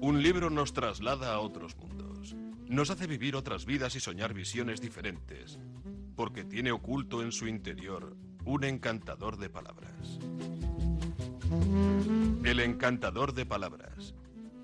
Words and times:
Un 0.00 0.22
libro 0.22 0.50
nos 0.50 0.72
traslada 0.72 1.32
a 1.32 1.38
otros 1.38 1.76
mundos. 1.76 2.34
Nos 2.68 2.90
hace 2.90 3.06
vivir 3.06 3.36
otras 3.36 3.64
vidas 3.66 3.94
y 3.94 4.00
soñar 4.00 4.34
visiones 4.34 4.80
diferentes, 4.80 5.60
porque 6.16 6.44
tiene 6.44 6.72
oculto 6.72 7.22
en 7.22 7.30
su 7.30 7.46
interior 7.46 8.16
un 8.44 8.64
encantador 8.64 9.36
de 9.36 9.48
palabras. 9.48 10.18
El 12.42 12.58
encantador 12.60 13.32
de 13.32 13.46
palabras. 13.46 14.14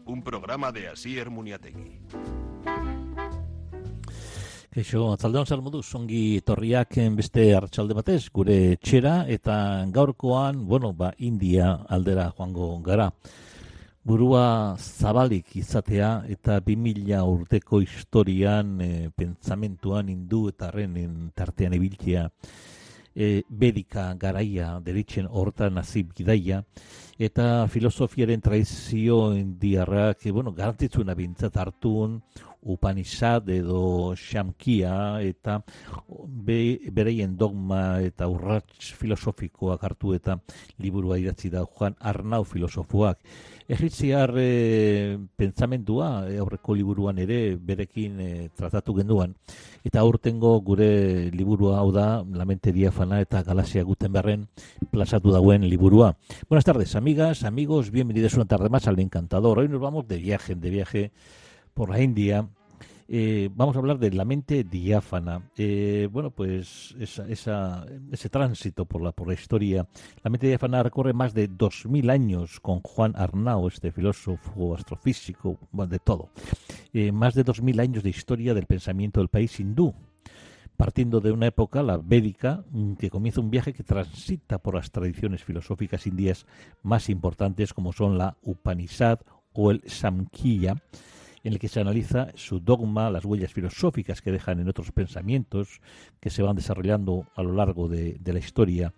Un 0.07 0.23
programa 0.23 0.73
de 0.73 0.89
Asier 0.89 1.31
Muniategui. 1.31 2.01
Kaixo, 4.71 5.09
atzaldeon 5.11 5.47
zer 5.47 5.61
moduz, 5.61 5.87
ongi 5.99 6.41
torriak 6.47 6.95
beste 7.19 7.49
hartxalde 7.59 7.95
batez, 7.99 8.29
gure 8.31 8.77
txera 8.79 9.25
eta 9.27 9.85
gaurkoan, 9.91 10.65
bueno, 10.67 10.93
ba, 10.95 11.11
India 11.19 11.73
aldera 11.89 12.29
joango 12.37 12.77
gara. 12.87 13.11
Burua 14.07 14.77
zabalik 14.79 15.57
izatea 15.61 16.25
eta 16.31 16.61
2000 16.65 17.19
urteko 17.33 17.83
historian 17.83 18.79
e, 18.81 19.11
pentsamentuan 19.11 20.09
hindu 20.09 20.49
eta 20.49 20.71
tartean 21.35 21.75
ibiltzea 21.75 22.29
e, 23.21 23.45
bedika 23.49 24.09
garaia 24.17 24.73
deritzen 24.85 25.29
hortan 25.29 25.77
nazi 25.77 26.03
bidaia 26.09 26.63
eta 27.21 27.67
filosofiaren 27.69 28.41
traizio 28.41 29.35
indiarrak, 29.37 30.25
e, 30.25 30.33
bueno, 30.33 30.55
garantitzuna 30.57 31.15
bintzat 31.15 31.59
hartun, 31.61 32.23
Upanishad 32.63 33.49
edo 33.49 34.15
Shamkia 34.15 35.21
eta 35.25 35.61
be, 36.27 36.79
bereien 36.93 37.37
dogma 37.37 38.01
eta 38.05 38.29
urrats 38.29 38.93
filosofikoak 38.99 39.85
hartu 39.85 40.15
eta 40.15 40.37
liburua 40.79 41.19
idatzi 41.19 41.51
da 41.51 41.65
Juan 41.65 41.97
Arnau 42.01 42.45
filosofoak. 42.45 43.19
Egitziar 43.71 44.35
e, 44.37 45.19
pentsamendua 45.39 46.27
e, 46.29 46.37
aurreko 46.43 46.75
liburuan 46.75 47.21
ere 47.23 47.57
berekin 47.57 48.21
e, 48.21 48.31
tratatu 48.57 48.97
genduan. 48.99 49.37
Eta 49.85 50.03
aurtengo 50.03 50.57
gure 50.61 51.31
liburua 51.31 51.79
hau 51.79 51.93
da, 51.95 52.09
la 52.23 52.45
mente 52.45 52.73
diafana 52.73 53.21
eta 53.23 53.45
galaxia 53.47 53.85
guten 53.87 54.13
berren 54.13 54.49
plazatu 54.91 55.33
dauen 55.33 55.69
liburua. 55.69 56.17
Buenas 56.49 56.65
tardes, 56.65 56.97
amigas, 56.97 57.45
amigos, 57.45 57.91
bienvenidos 57.91 58.35
una 58.35 58.45
tarde 58.45 58.69
más 58.69 58.89
al 58.89 58.99
Encantador. 58.99 59.61
Hoy 59.61 59.69
nos 59.69 59.81
vamos 59.81 60.07
de 60.09 60.19
viaje, 60.19 60.55
de 60.55 60.71
viaje 60.71 61.13
por 61.75 61.91
la 61.91 62.01
India. 62.01 62.49
Eh, 63.13 63.51
vamos 63.53 63.75
a 63.75 63.81
hablar 63.81 63.99
de 63.99 64.13
la 64.13 64.25
mente 64.25 64.63
diáfana. 64.63 65.51
Eh, 65.57 66.09
bueno, 66.13 66.31
pues 66.31 66.95
esa, 67.01 67.27
ese 68.13 68.29
tránsito 68.29 68.85
por 68.85 69.03
la, 69.03 69.11
por 69.11 69.27
la 69.27 69.35
historia. 69.35 69.89
La 70.23 70.31
mente 70.31 70.47
diáfana 70.47 70.85
recorre 70.85 71.13
más 71.13 71.35
de 71.35 71.51
2.000 71.51 72.09
años 72.09 72.61
con 72.61 72.81
Juan 72.83 73.15
Arnau, 73.17 73.67
este 73.67 73.91
filósofo 73.91 74.77
astrofísico, 74.77 75.59
de 75.73 75.99
todo. 75.99 76.31
Eh, 76.93 77.11
más 77.11 77.35
de 77.35 77.45
2.000 77.45 77.81
años 77.81 78.05
de 78.05 78.11
historia 78.11 78.55
del 78.55 78.67
pensamiento 78.67 79.19
del 79.19 79.29
país 79.29 79.59
hindú. 79.59 79.93
Partiendo 80.77 81.21
de 81.21 81.33
una 81.33 81.49
época, 81.49 81.83
la 81.83 81.97
védica, 81.97 82.65
mm, 82.71 82.93
que 82.93 83.11
comienza 83.11 83.41
un 83.41 83.51
viaje 83.51 83.73
que 83.73 83.83
transita 83.83 84.59
por 84.59 84.77
las 84.77 84.93
tradiciones 84.93 85.43
filosóficas 85.43 86.07
indias 86.07 86.47
más 86.85 87.11
importantes, 87.11 87.75
como 87.75 87.93
son 87.93 88.19
la 88.19 88.37
Upanishad 88.43 89.19
o 89.53 89.73
el 89.73 89.83
Samkhya, 89.85 90.77
en 91.43 91.53
el 91.53 91.59
que 91.59 91.69
se 91.69 91.81
analiza 91.81 92.29
su 92.35 92.61
dogma, 92.61 93.11
las 93.11 93.25
huellas 93.25 93.53
filosóficas 93.53 94.21
que 94.21 94.33
dejan 94.33 94.61
en 94.61 94.69
otros 94.69 94.93
pensamientos 94.93 95.81
que 96.21 96.31
se 96.31 96.43
van 96.43 96.57
desarrollando 96.57 97.27
a 97.35 97.43
lo 97.43 97.53
largo 97.53 97.89
de, 97.89 98.19
la 98.25 98.39
historia. 98.39 98.93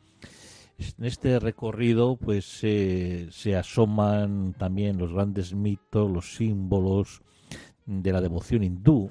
En 0.98 1.04
este 1.04 1.38
recorrido 1.38 2.16
pues 2.16 2.44
se 2.44 3.56
asoman 3.56 4.54
también 4.58 4.98
los 4.98 5.12
grandes 5.12 5.54
mitos, 5.54 6.10
los 6.10 6.34
símbolos 6.34 7.22
de 7.86 8.12
la 8.12 8.20
devoción 8.20 8.64
hindú, 8.64 9.10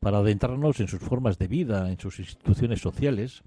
para 0.00 0.18
adentrarnos 0.18 0.80
en 0.80 0.88
sus 0.88 1.00
formas 1.00 1.38
de 1.38 1.48
vida, 1.48 1.90
en 1.90 1.98
sus 1.98 2.18
instituciones 2.18 2.80
sociales, 2.80 3.42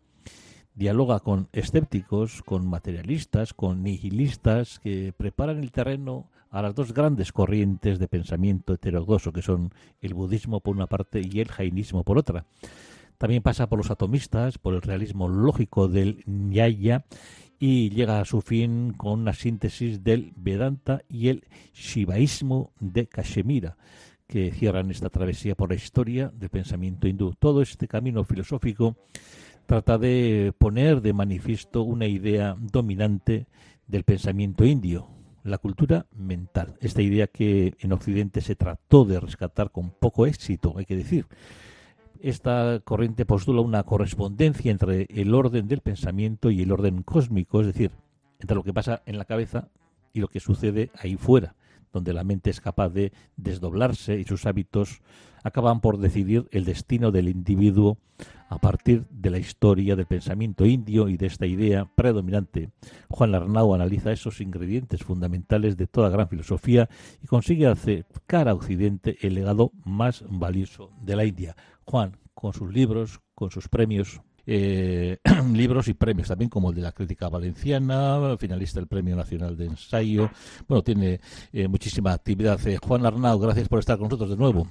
dialoga 0.75 1.19
con 1.19 1.49
escépticos, 1.51 2.41
con 2.44 2.67
materialistas, 2.67 3.53
con 3.53 3.83
nihilistas 3.83 4.79
que 4.79 5.13
preparan 5.15 5.59
el 5.59 5.71
terreno 5.71 6.29
a 6.49 6.61
las 6.61 6.75
dos 6.75 6.93
grandes 6.93 7.31
corrientes 7.31 7.99
de 7.99 8.07
pensamiento 8.07 8.73
heterodoxo 8.73 9.31
que 9.31 9.41
son 9.41 9.73
el 10.01 10.13
budismo 10.13 10.61
por 10.61 10.75
una 10.75 10.87
parte 10.87 11.21
y 11.21 11.39
el 11.39 11.49
jainismo 11.49 12.03
por 12.03 12.17
otra. 12.17 12.45
También 13.17 13.43
pasa 13.43 13.67
por 13.67 13.77
los 13.77 13.91
atomistas, 13.91 14.57
por 14.57 14.73
el 14.73 14.81
realismo 14.81 15.27
lógico 15.27 15.88
del 15.88 16.23
Nyaya 16.25 17.05
y 17.59 17.89
llega 17.89 18.21
a 18.21 18.25
su 18.25 18.41
fin 18.41 18.93
con 18.93 19.19
una 19.19 19.33
síntesis 19.33 20.03
del 20.03 20.31
Vedanta 20.38 21.01
y 21.09 21.27
el 21.27 21.43
Shivaísmo 21.73 22.71
de 22.79 23.07
Kashmira, 23.07 23.77
que 24.25 24.51
cierran 24.51 24.89
esta 24.89 25.09
travesía 25.09 25.55
por 25.55 25.69
la 25.69 25.75
historia 25.75 26.31
del 26.33 26.49
pensamiento 26.49 27.07
hindú. 27.07 27.33
Todo 27.38 27.61
este 27.61 27.89
camino 27.89 28.23
filosófico 28.23 28.95
trata 29.65 29.97
de 29.97 30.53
poner 30.57 31.01
de 31.01 31.11
manifiesto 31.11 31.83
una 31.83 32.07
idea 32.07 32.55
dominante 32.57 33.47
del 33.88 34.05
pensamiento 34.05 34.63
indio, 34.63 35.09
la 35.44 35.57
cultura 35.57 36.05
mental. 36.16 36.75
Esta 36.81 37.01
idea 37.01 37.27
que 37.27 37.75
en 37.79 37.94
Occidente 37.94 38.41
se 38.41 38.55
trató 38.55 39.05
de 39.05 39.19
rescatar 39.19 39.72
con 39.72 39.91
poco 39.91 40.25
éxito, 40.25 40.73
hay 40.77 40.85
que 40.85 40.95
decir. 40.95 41.25
Esta 42.22 42.81
corriente 42.83 43.25
postula 43.25 43.61
una 43.61 43.83
correspondencia 43.83 44.72
entre 44.72 45.07
el 45.09 45.33
orden 45.33 45.67
del 45.67 45.79
pensamiento 45.79 46.51
y 46.51 46.61
el 46.61 46.72
orden 46.72 47.01
cósmico, 47.03 47.61
es 47.61 47.67
decir, 47.67 47.91
entre 48.39 48.55
lo 48.55 48.63
que 48.63 48.73
pasa 48.73 49.01
en 49.05 49.17
la 49.17 49.25
cabeza 49.25 49.69
y 50.13 50.19
lo 50.19 50.27
que 50.27 50.39
sucede 50.39 50.91
ahí 50.95 51.16
fuera, 51.16 51.56
donde 51.91 52.13
la 52.13 52.23
mente 52.23 52.50
es 52.50 52.61
capaz 52.61 52.89
de 52.89 53.11
desdoblarse 53.38 54.19
y 54.19 54.23
sus 54.23 54.45
hábitos 54.45 55.01
acaban 55.44 55.81
por 55.81 55.97
decidir 55.97 56.47
el 56.51 56.66
destino 56.66 57.11
del 57.11 57.29
individuo 57.29 57.97
a 58.50 58.57
partir 58.57 59.05
de 59.09 59.29
la 59.29 59.38
historia 59.38 59.95
del 59.95 60.07
pensamiento 60.07 60.66
indio 60.66 61.07
y 61.07 61.17
de 61.17 61.27
esta 61.27 61.45
idea 61.45 61.85
predominante. 61.95 62.72
Juan 63.09 63.31
Larnau 63.31 63.73
analiza 63.73 64.11
esos 64.11 64.41
ingredientes 64.41 65.03
fundamentales 65.03 65.77
de 65.77 65.88
toda 65.88 66.09
gran 66.09 66.27
filosofía 66.27 66.89
y 67.22 67.27
consigue 67.27 67.67
acercar 67.67 68.50
a 68.50 68.56
Occidente 68.56 69.17
el 69.21 69.35
legado 69.35 69.71
más 69.85 70.23
valioso 70.27 70.91
de 71.01 71.16
la 71.16 71.25
India. 71.25 71.56
Juan, 71.85 72.17
con 72.33 72.53
sus 72.53 72.73
libros, 72.73 73.21
con 73.35 73.51
sus 73.51 73.69
premios, 73.69 74.21
eh, 74.51 75.19
libros 75.53 75.87
y 75.89 75.93
premios 75.93 76.27
también 76.27 76.49
como 76.49 76.71
el 76.71 76.75
de 76.75 76.81
la 76.81 76.91
crítica 76.91 77.29
valenciana, 77.29 78.35
finalista 78.39 78.79
del 78.79 78.87
Premio 78.87 79.15
Nacional 79.15 79.55
de 79.55 79.65
Ensayo. 79.67 80.31
Bueno, 80.67 80.81
tiene 80.81 81.21
eh, 81.53 81.67
muchísima 81.67 82.13
actividad. 82.13 82.59
Eh, 82.67 82.79
Juan 82.81 83.05
Arnau, 83.05 83.38
gracias 83.38 83.69
por 83.69 83.77
estar 83.77 83.99
con 83.99 84.05
nosotros 84.05 84.31
de 84.31 84.38
nuevo 84.38 84.67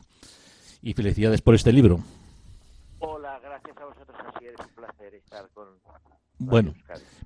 y 0.83 0.94
felicidades 0.94 1.43
por 1.43 1.55
este 1.55 1.72
libro. 1.72 2.00
Hola, 2.99 3.38
gracias 3.38 3.77
a 3.77 3.84
vosotros, 3.84 4.17
es 4.43 4.67
un 4.67 4.75
placer 4.75 5.15
estar 5.15 5.49
con. 5.55 5.69
Bueno, 6.41 6.75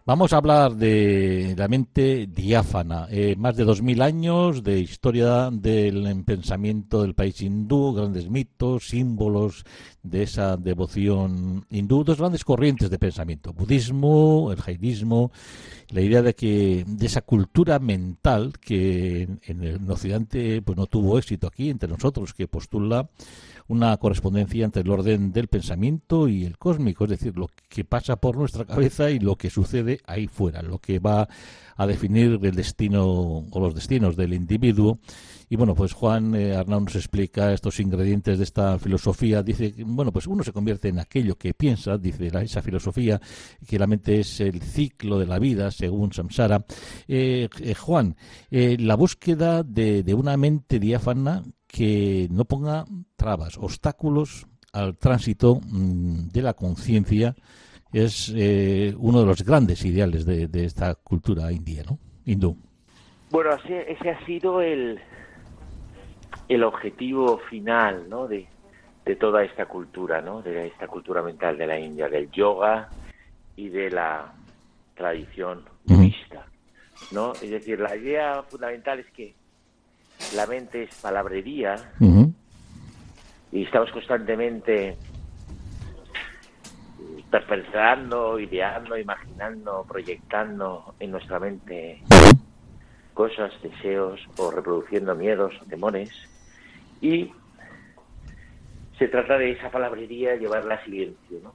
vamos 0.06 0.32
a 0.32 0.38
hablar 0.38 0.74
de 0.74 1.54
la 1.58 1.68
mente 1.68 2.26
diáfana. 2.26 3.08
Eh, 3.10 3.36
más 3.36 3.54
de 3.56 3.64
dos 3.64 3.82
mil 3.82 4.00
años 4.00 4.62
de 4.62 4.80
historia 4.80 5.50
del 5.52 6.24
pensamiento 6.24 7.02
del 7.02 7.14
país 7.14 7.42
hindú, 7.42 7.92
grandes 7.92 8.30
mitos, 8.30 8.88
símbolos 8.88 9.64
de 10.02 10.22
esa 10.22 10.56
devoción 10.56 11.66
hindú, 11.68 12.04
dos 12.04 12.16
grandes 12.16 12.42
corrientes 12.42 12.88
de 12.88 12.98
pensamiento: 12.98 13.52
budismo, 13.52 14.50
el 14.50 14.62
jainismo, 14.62 15.30
la 15.90 16.00
idea 16.00 16.22
de 16.22 16.34
que 16.34 16.84
de 16.86 17.06
esa 17.06 17.20
cultura 17.20 17.78
mental 17.78 18.54
que 18.58 19.28
en 19.42 19.62
el 19.62 19.90
Occidente 19.90 20.62
pues 20.62 20.78
no 20.78 20.86
tuvo 20.86 21.18
éxito 21.18 21.48
aquí 21.48 21.68
entre 21.68 21.90
nosotros, 21.90 22.32
que 22.32 22.48
postula 22.48 23.10
una 23.72 23.96
correspondencia 23.96 24.66
entre 24.66 24.82
el 24.82 24.90
orden 24.90 25.32
del 25.32 25.48
pensamiento 25.48 26.28
y 26.28 26.44
el 26.44 26.58
cósmico, 26.58 27.04
es 27.04 27.10
decir, 27.10 27.38
lo 27.38 27.48
que 27.70 27.84
pasa 27.84 28.16
por 28.16 28.36
nuestra 28.36 28.66
cabeza 28.66 29.10
y 29.10 29.18
lo 29.18 29.36
que 29.36 29.48
sucede 29.48 29.98
ahí 30.06 30.28
fuera, 30.28 30.60
lo 30.60 30.78
que 30.78 30.98
va 30.98 31.26
a 31.76 31.86
definir 31.86 32.38
el 32.42 32.54
destino 32.54 33.06
o 33.06 33.60
los 33.60 33.74
destinos 33.74 34.14
del 34.14 34.34
individuo. 34.34 34.98
Y 35.48 35.56
bueno, 35.56 35.74
pues 35.74 35.94
Juan 35.94 36.34
eh, 36.34 36.54
Arnau 36.54 36.80
nos 36.80 36.96
explica 36.96 37.52
estos 37.52 37.80
ingredientes 37.80 38.36
de 38.36 38.44
esta 38.44 38.78
filosofía. 38.78 39.42
Dice, 39.42 39.74
bueno, 39.86 40.12
pues 40.12 40.26
uno 40.26 40.44
se 40.44 40.52
convierte 40.52 40.88
en 40.88 40.98
aquello 40.98 41.36
que 41.36 41.54
piensa, 41.54 41.96
dice 41.96 42.30
esa 42.42 42.60
filosofía, 42.60 43.20
que 43.66 43.78
la 43.78 43.86
mente 43.86 44.20
es 44.20 44.40
el 44.40 44.60
ciclo 44.60 45.18
de 45.18 45.26
la 45.26 45.38
vida, 45.38 45.70
según 45.70 46.12
Samsara. 46.12 46.64
Eh, 47.08 47.48
eh, 47.60 47.74
Juan, 47.74 48.16
la 48.50 48.96
búsqueda 48.96 49.62
de, 49.62 50.02
de 50.02 50.14
una 50.14 50.36
mente 50.36 50.78
diáfana 50.78 51.42
que 51.72 52.28
no 52.30 52.44
ponga 52.44 52.84
trabas, 53.16 53.56
obstáculos 53.56 54.46
al 54.72 54.96
tránsito 54.98 55.60
mm, 55.64 56.28
de 56.28 56.42
la 56.42 56.52
conciencia 56.52 57.34
es 57.92 58.32
eh, 58.36 58.94
uno 58.98 59.20
de 59.20 59.26
los 59.26 59.42
grandes 59.42 59.84
ideales 59.84 60.24
de, 60.24 60.48
de, 60.48 60.64
esta 60.64 60.94
cultura 60.94 61.50
india, 61.50 61.82
¿no? 61.84 61.98
Hindú. 62.24 62.56
Bueno, 63.30 63.54
ese, 63.54 63.90
ese 63.90 64.10
ha 64.10 64.24
sido 64.24 64.60
el, 64.60 65.00
el 66.48 66.62
objetivo 66.62 67.38
final, 67.50 68.08
¿no? 68.08 68.28
De, 68.28 68.46
de 69.04 69.16
toda 69.16 69.42
esta 69.42 69.66
cultura, 69.66 70.20
¿no? 70.20 70.42
De 70.42 70.66
esta 70.66 70.86
cultura 70.86 71.22
mental 71.22 71.56
de 71.56 71.66
la 71.66 71.78
India, 71.78 72.08
del 72.08 72.30
yoga 72.30 72.88
y 73.56 73.68
de 73.68 73.90
la 73.90 74.32
tradición 74.94 75.64
budista, 75.84 76.46
¿no? 77.12 77.32
Es 77.32 77.50
decir, 77.50 77.80
la 77.80 77.96
idea 77.96 78.42
fundamental 78.42 79.00
es 79.00 79.10
que 79.12 79.34
la 80.34 80.46
mente 80.46 80.84
es 80.84 80.94
palabrería 81.00 81.76
y 83.50 83.64
estamos 83.64 83.90
constantemente 83.90 84.96
perfeccionando, 87.30 88.38
ideando, 88.38 88.96
imaginando, 88.96 89.84
proyectando 89.88 90.94
en 91.00 91.10
nuestra 91.10 91.38
mente 91.38 92.02
cosas, 93.14 93.52
deseos 93.62 94.20
o 94.38 94.50
reproduciendo 94.50 95.14
miedos, 95.14 95.54
temores 95.68 96.10
y 97.00 97.30
se 98.98 99.08
trata 99.08 99.36
de 99.36 99.52
esa 99.52 99.70
palabrería 99.70 100.36
llevarla 100.36 100.76
a 100.76 100.84
silencio, 100.84 101.40
¿no? 101.42 101.54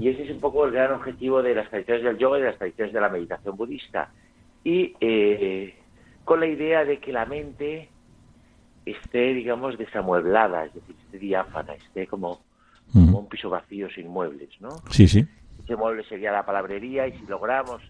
Y 0.00 0.08
ese 0.08 0.24
es 0.24 0.30
un 0.30 0.40
poco 0.40 0.64
el 0.64 0.72
gran 0.72 0.92
objetivo 0.92 1.42
de 1.42 1.54
las 1.54 1.68
tradiciones 1.68 2.04
del 2.04 2.18
yoga 2.18 2.38
y 2.38 2.42
de 2.42 2.46
las 2.48 2.58
tradiciones 2.58 2.94
de 2.94 3.00
la 3.00 3.08
meditación 3.08 3.56
budista. 3.56 4.10
Y 4.62 4.94
eh, 5.00 5.74
con 6.26 6.40
la 6.40 6.46
idea 6.46 6.84
de 6.84 6.98
que 6.98 7.12
la 7.12 7.24
mente 7.24 7.88
esté, 8.84 9.32
digamos, 9.32 9.78
desamueblada, 9.78 10.64
es 10.64 10.74
decir, 10.74 10.96
esté 11.04 11.18
diáfana, 11.20 11.74
esté 11.74 12.08
como, 12.08 12.40
un 12.92 13.28
piso 13.28 13.48
vacío 13.48 13.88
sin 13.90 14.08
muebles, 14.08 14.50
¿no? 14.60 14.70
Sí, 14.90 15.06
sí. 15.06 15.24
Ese 15.62 15.76
mueble 15.76 16.02
sería 16.04 16.32
la 16.32 16.44
palabrería 16.44 17.06
y 17.06 17.12
si 17.12 17.26
logramos 17.26 17.80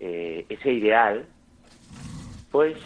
eh, 0.00 0.44
ese 0.50 0.70
ideal, 0.70 1.24
pues 2.50 2.76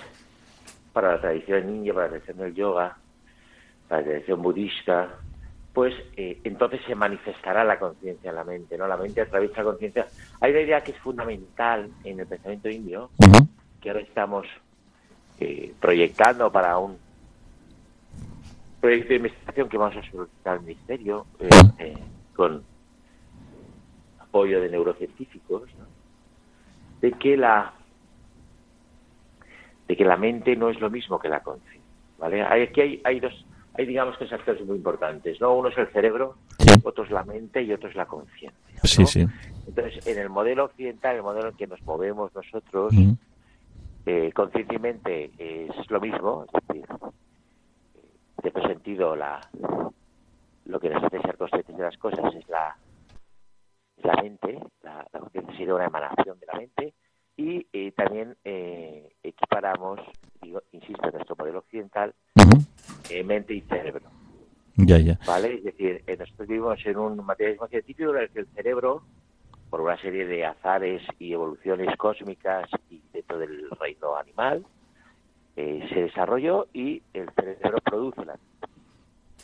para 0.92 1.16
la 1.16 1.20
tradición 1.20 1.68
india, 1.70 1.92
para 1.92 2.06
la 2.06 2.10
tradición 2.12 2.38
del 2.38 2.54
yoga, 2.54 2.96
para 3.88 4.02
la 4.02 4.06
tradición 4.06 4.40
budista, 4.40 5.18
pues 5.72 5.94
eh, 6.16 6.38
entonces 6.44 6.80
se 6.86 6.94
manifestará 6.94 7.64
la 7.64 7.80
conciencia 7.80 8.30
en 8.30 8.36
la 8.36 8.44
mente, 8.44 8.78
¿no? 8.78 8.86
La 8.86 8.96
mente 8.96 9.20
atraviesa 9.20 9.58
la 9.58 9.64
conciencia. 9.64 10.06
Hay 10.40 10.52
una 10.52 10.60
idea 10.60 10.84
que 10.84 10.92
es 10.92 10.98
fundamental 10.98 11.90
en 12.04 12.20
el 12.20 12.26
pensamiento 12.28 12.68
indio, 12.68 13.10
que 13.84 13.90
ahora 13.90 14.00
estamos 14.00 14.46
eh, 15.38 15.74
proyectando 15.78 16.50
para 16.50 16.78
un 16.78 16.96
proyecto 18.80 19.10
de 19.10 19.16
investigación 19.16 19.68
que 19.68 19.76
vamos 19.76 19.94
a 19.98 20.10
solicitar 20.10 20.54
al 20.54 20.60
Ministerio 20.62 21.26
eh, 21.78 21.94
con 22.34 22.62
apoyo 24.20 24.62
de 24.62 24.70
neurocientíficos, 24.70 25.68
de 27.02 27.12
que 27.12 27.36
la 27.36 27.74
de 29.86 29.96
que 29.98 30.04
la 30.06 30.16
mente 30.16 30.56
no 30.56 30.70
es 30.70 30.80
lo 30.80 30.88
mismo 30.88 31.18
que 31.18 31.28
la 31.28 31.40
conciencia, 31.40 31.82
¿vale? 32.18 32.42
Aquí 32.42 32.80
hay, 32.80 33.02
hay 33.04 33.20
dos 33.20 33.44
hay 33.74 33.84
digamos 33.84 34.16
tres 34.16 34.32
actores 34.32 34.64
muy 34.64 34.76
importantes, 34.76 35.38
¿no? 35.42 35.54
Uno 35.54 35.68
es 35.68 35.76
el 35.76 35.88
cerebro, 35.88 36.38
otro 36.84 37.04
es 37.04 37.10
la 37.10 37.22
mente 37.24 37.62
y 37.62 37.70
otro 37.70 37.90
es 37.90 37.96
la 37.96 38.06
conciencia. 38.06 38.50
Sí, 38.82 39.04
sí. 39.04 39.26
Entonces, 39.66 40.06
en 40.06 40.18
el 40.18 40.30
modelo 40.30 40.64
occidental, 40.64 41.16
el 41.16 41.22
modelo 41.22 41.48
en 41.48 41.56
que 41.56 41.66
nos 41.66 41.82
movemos 41.82 42.34
nosotros, 42.34 42.94
eh, 44.06 44.32
conscientemente 44.32 45.30
es 45.38 45.90
lo 45.90 46.00
mismo, 46.00 46.44
es 46.44 46.66
decir, 46.66 46.86
en 48.42 48.48
este 48.48 48.62
sentido 48.62 49.16
la 49.16 49.40
lo 50.66 50.80
que 50.80 50.88
nos 50.88 51.04
hace 51.04 51.20
ser 51.20 51.36
conscientes 51.36 51.76
de 51.76 51.82
las 51.82 51.96
cosas 51.98 52.34
es 52.34 52.48
la 52.48 52.76
la 54.02 54.22
mente, 54.22 54.58
la, 54.82 55.06
conciencia 55.18 55.56
sería 55.56 55.74
una 55.74 55.86
emanación 55.86 56.38
de 56.38 56.46
la 56.46 56.58
mente 56.58 56.94
y 57.36 57.66
eh, 57.72 57.92
también 57.92 58.36
eh, 58.44 59.14
equiparamos, 59.22 60.00
digo, 60.42 60.62
insisto, 60.72 61.06
en 61.06 61.14
nuestro 61.14 61.36
modelo 61.36 61.58
occidental, 61.60 62.14
eh, 63.10 63.24
mente 63.24 63.54
y 63.54 63.60
cerebro. 63.62 64.10
Ya, 64.76 64.98
ya. 64.98 65.18
¿Vale? 65.26 65.54
Es 65.54 65.64
decir, 65.64 66.02
eh, 66.06 66.16
nosotros 66.16 66.48
vivimos 66.48 66.78
en 66.84 66.98
un 66.98 67.24
materialismo 67.24 67.66
científico 67.68 68.14
en 68.14 68.22
el 68.22 68.30
que 68.30 68.40
el 68.40 68.46
cerebro, 68.48 69.02
por 69.74 69.80
una 69.80 70.00
serie 70.00 70.24
de 70.24 70.46
azares 70.46 71.02
y 71.18 71.32
evoluciones 71.32 71.96
cósmicas 71.96 72.70
y 72.90 73.02
dentro 73.12 73.40
del 73.40 73.68
reino 73.70 74.14
animal, 74.14 74.64
eh, 75.56 75.84
se 75.92 76.02
desarrolló 76.02 76.68
y 76.72 77.02
el 77.12 77.28
cerebro 77.32 77.78
produce 77.80 78.24
la 78.24 78.38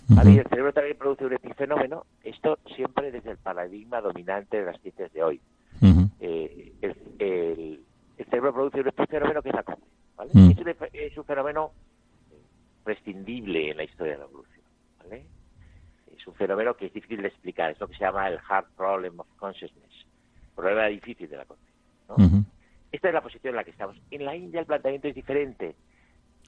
¿Vale? 0.06 0.30
Y 0.30 0.38
el 0.38 0.46
cerebro 0.46 0.72
también 0.72 0.96
produce 0.96 1.26
un 1.26 1.32
epifenómeno, 1.32 2.06
esto 2.22 2.60
siempre 2.76 3.10
desde 3.10 3.32
el 3.32 3.38
paradigma 3.38 4.00
dominante 4.00 4.60
de 4.60 4.66
las 4.66 4.80
ciencias 4.80 5.12
de 5.12 5.20
hoy. 5.20 5.40
el, 5.80 6.74
el, 7.18 7.84
cerebro 8.30 8.54
produce 8.54 8.82
un 8.82 8.86
epifenómeno 8.86 9.42
que 9.42 9.48
es 9.48 9.54
la 9.56 9.64
¿vale? 10.16 10.30
es, 10.30 10.58
un, 10.58 10.74
es 10.92 11.18
un 11.18 11.24
fenómeno 11.24 11.72
prescindible 12.84 13.72
en 13.72 13.78
la 13.78 13.82
historia 13.82 14.12
de 14.12 14.18
la 14.18 14.24
evolución. 14.26 14.64
¿vale? 15.02 15.26
Es 16.16 16.24
un 16.24 16.34
fenómeno 16.34 16.74
que 16.74 16.86
es 16.86 16.92
difícil 16.92 17.20
de 17.20 17.26
explicar, 17.26 17.72
es 17.72 17.80
lo 17.80 17.88
que 17.88 17.94
se 17.94 18.04
llama 18.04 18.28
el 18.28 18.38
hard 18.48 18.66
problem 18.76 19.18
of 19.18 19.26
consciousness, 19.36 19.90
problema 20.60 20.86
difícil 20.86 21.28
de 21.28 21.36
la 21.36 21.44
conciencia. 21.44 22.44
Esta 22.92 23.08
es 23.08 23.14
la 23.14 23.22
posición 23.22 23.52
en 23.52 23.56
la 23.56 23.64
que 23.64 23.70
estamos. 23.70 23.96
En 24.10 24.19
la 24.30 24.36
India 24.36 24.60
el 24.60 24.66
planteamiento 24.66 25.08
es 25.08 25.14
diferente. 25.14 25.74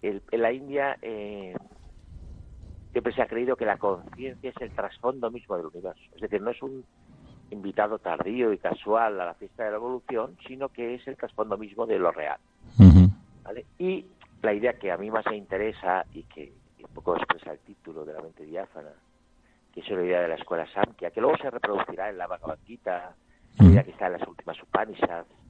en 0.02 0.22
la 0.30 0.52
India 0.52 0.96
eh, 1.02 1.54
siempre 2.92 3.12
se 3.12 3.22
ha 3.22 3.26
creído 3.26 3.56
que 3.56 3.64
la 3.64 3.76
conciencia 3.76 4.50
es 4.50 4.56
el 4.60 4.70
trasfondo 4.70 5.30
mismo 5.30 5.56
del 5.56 5.66
universo. 5.66 6.02
Es 6.14 6.20
decir, 6.20 6.40
no 6.40 6.50
es 6.50 6.62
un 6.62 6.84
invitado 7.50 7.98
tardío 7.98 8.52
y 8.52 8.58
casual 8.58 9.20
a 9.20 9.26
la 9.26 9.34
fiesta 9.34 9.64
de 9.64 9.70
la 9.72 9.76
evolución, 9.76 10.36
sino 10.46 10.68
que 10.68 10.94
es 10.94 11.06
el 11.08 11.16
trasfondo 11.16 11.58
mismo 11.58 11.86
de 11.86 11.98
lo 11.98 12.12
real. 12.12 12.38
¿vale? 13.42 13.66
Y 13.78 14.06
la 14.42 14.54
idea 14.54 14.74
que 14.74 14.92
a 14.92 14.96
mí 14.96 15.10
más 15.10 15.26
me 15.26 15.36
interesa 15.36 16.06
y 16.14 16.22
que 16.22 16.52
un 16.78 16.94
poco 16.94 17.16
expresa 17.16 17.52
el 17.52 17.58
título 17.60 18.04
de 18.04 18.12
la 18.12 18.22
mente 18.22 18.44
diáfana, 18.44 18.92
que 19.72 19.80
es 19.80 19.90
una 19.90 20.04
idea 20.04 20.20
de 20.20 20.28
la 20.28 20.36
escuela 20.36 20.66
Samkhya, 20.72 21.10
que 21.10 21.20
luego 21.20 21.36
se 21.38 21.50
reproducirá 21.50 22.10
en 22.10 22.18
la 22.18 22.28
Bhagavad 22.28 22.58
Gita, 22.64 23.16
una 23.58 23.70
idea 23.70 23.82
que 23.82 23.90
está 23.90 24.06
en 24.06 24.12
las 24.12 24.28
últimas 24.28 24.62
Upanishads, 24.62 25.41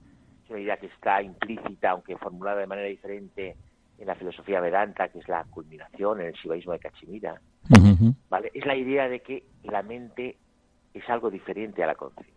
idea 0.58 0.76
que 0.76 0.86
está 0.86 1.22
implícita, 1.22 1.90
aunque 1.90 2.16
formulada 2.16 2.60
de 2.60 2.66
manera 2.66 2.88
diferente, 2.88 3.56
en 3.98 4.06
la 4.06 4.14
filosofía 4.14 4.60
Vedanta, 4.60 5.08
que 5.08 5.20
es 5.20 5.28
la 5.28 5.44
culminación 5.44 6.20
en 6.20 6.28
el 6.28 6.32
shivaísmo 6.34 6.72
de 6.72 6.78
Cachemira. 6.78 7.40
¿vale? 8.28 8.50
Es 8.54 8.66
la 8.66 8.74
idea 8.74 9.08
de 9.08 9.20
que 9.20 9.44
la 9.64 9.82
mente 9.82 10.38
es 10.94 11.08
algo 11.08 11.30
diferente 11.30 11.82
a 11.82 11.86
la 11.86 11.94
conciencia. 11.94 12.34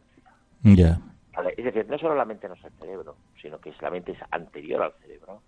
Es 1.58 1.66
decir, 1.66 1.86
no 1.90 1.98
solo 1.98 2.16
la 2.16 2.26
mente 2.26 2.48
no 2.48 2.54
es 2.54 2.64
el 2.64 2.72
cerebro, 2.80 3.18
sino 3.42 3.60
que 3.60 3.74
la 3.82 3.92
mente 3.92 4.14
es 4.14 4.20
anterior 4.32 4.82
al 4.82 4.94
cerebro 5.02 5.42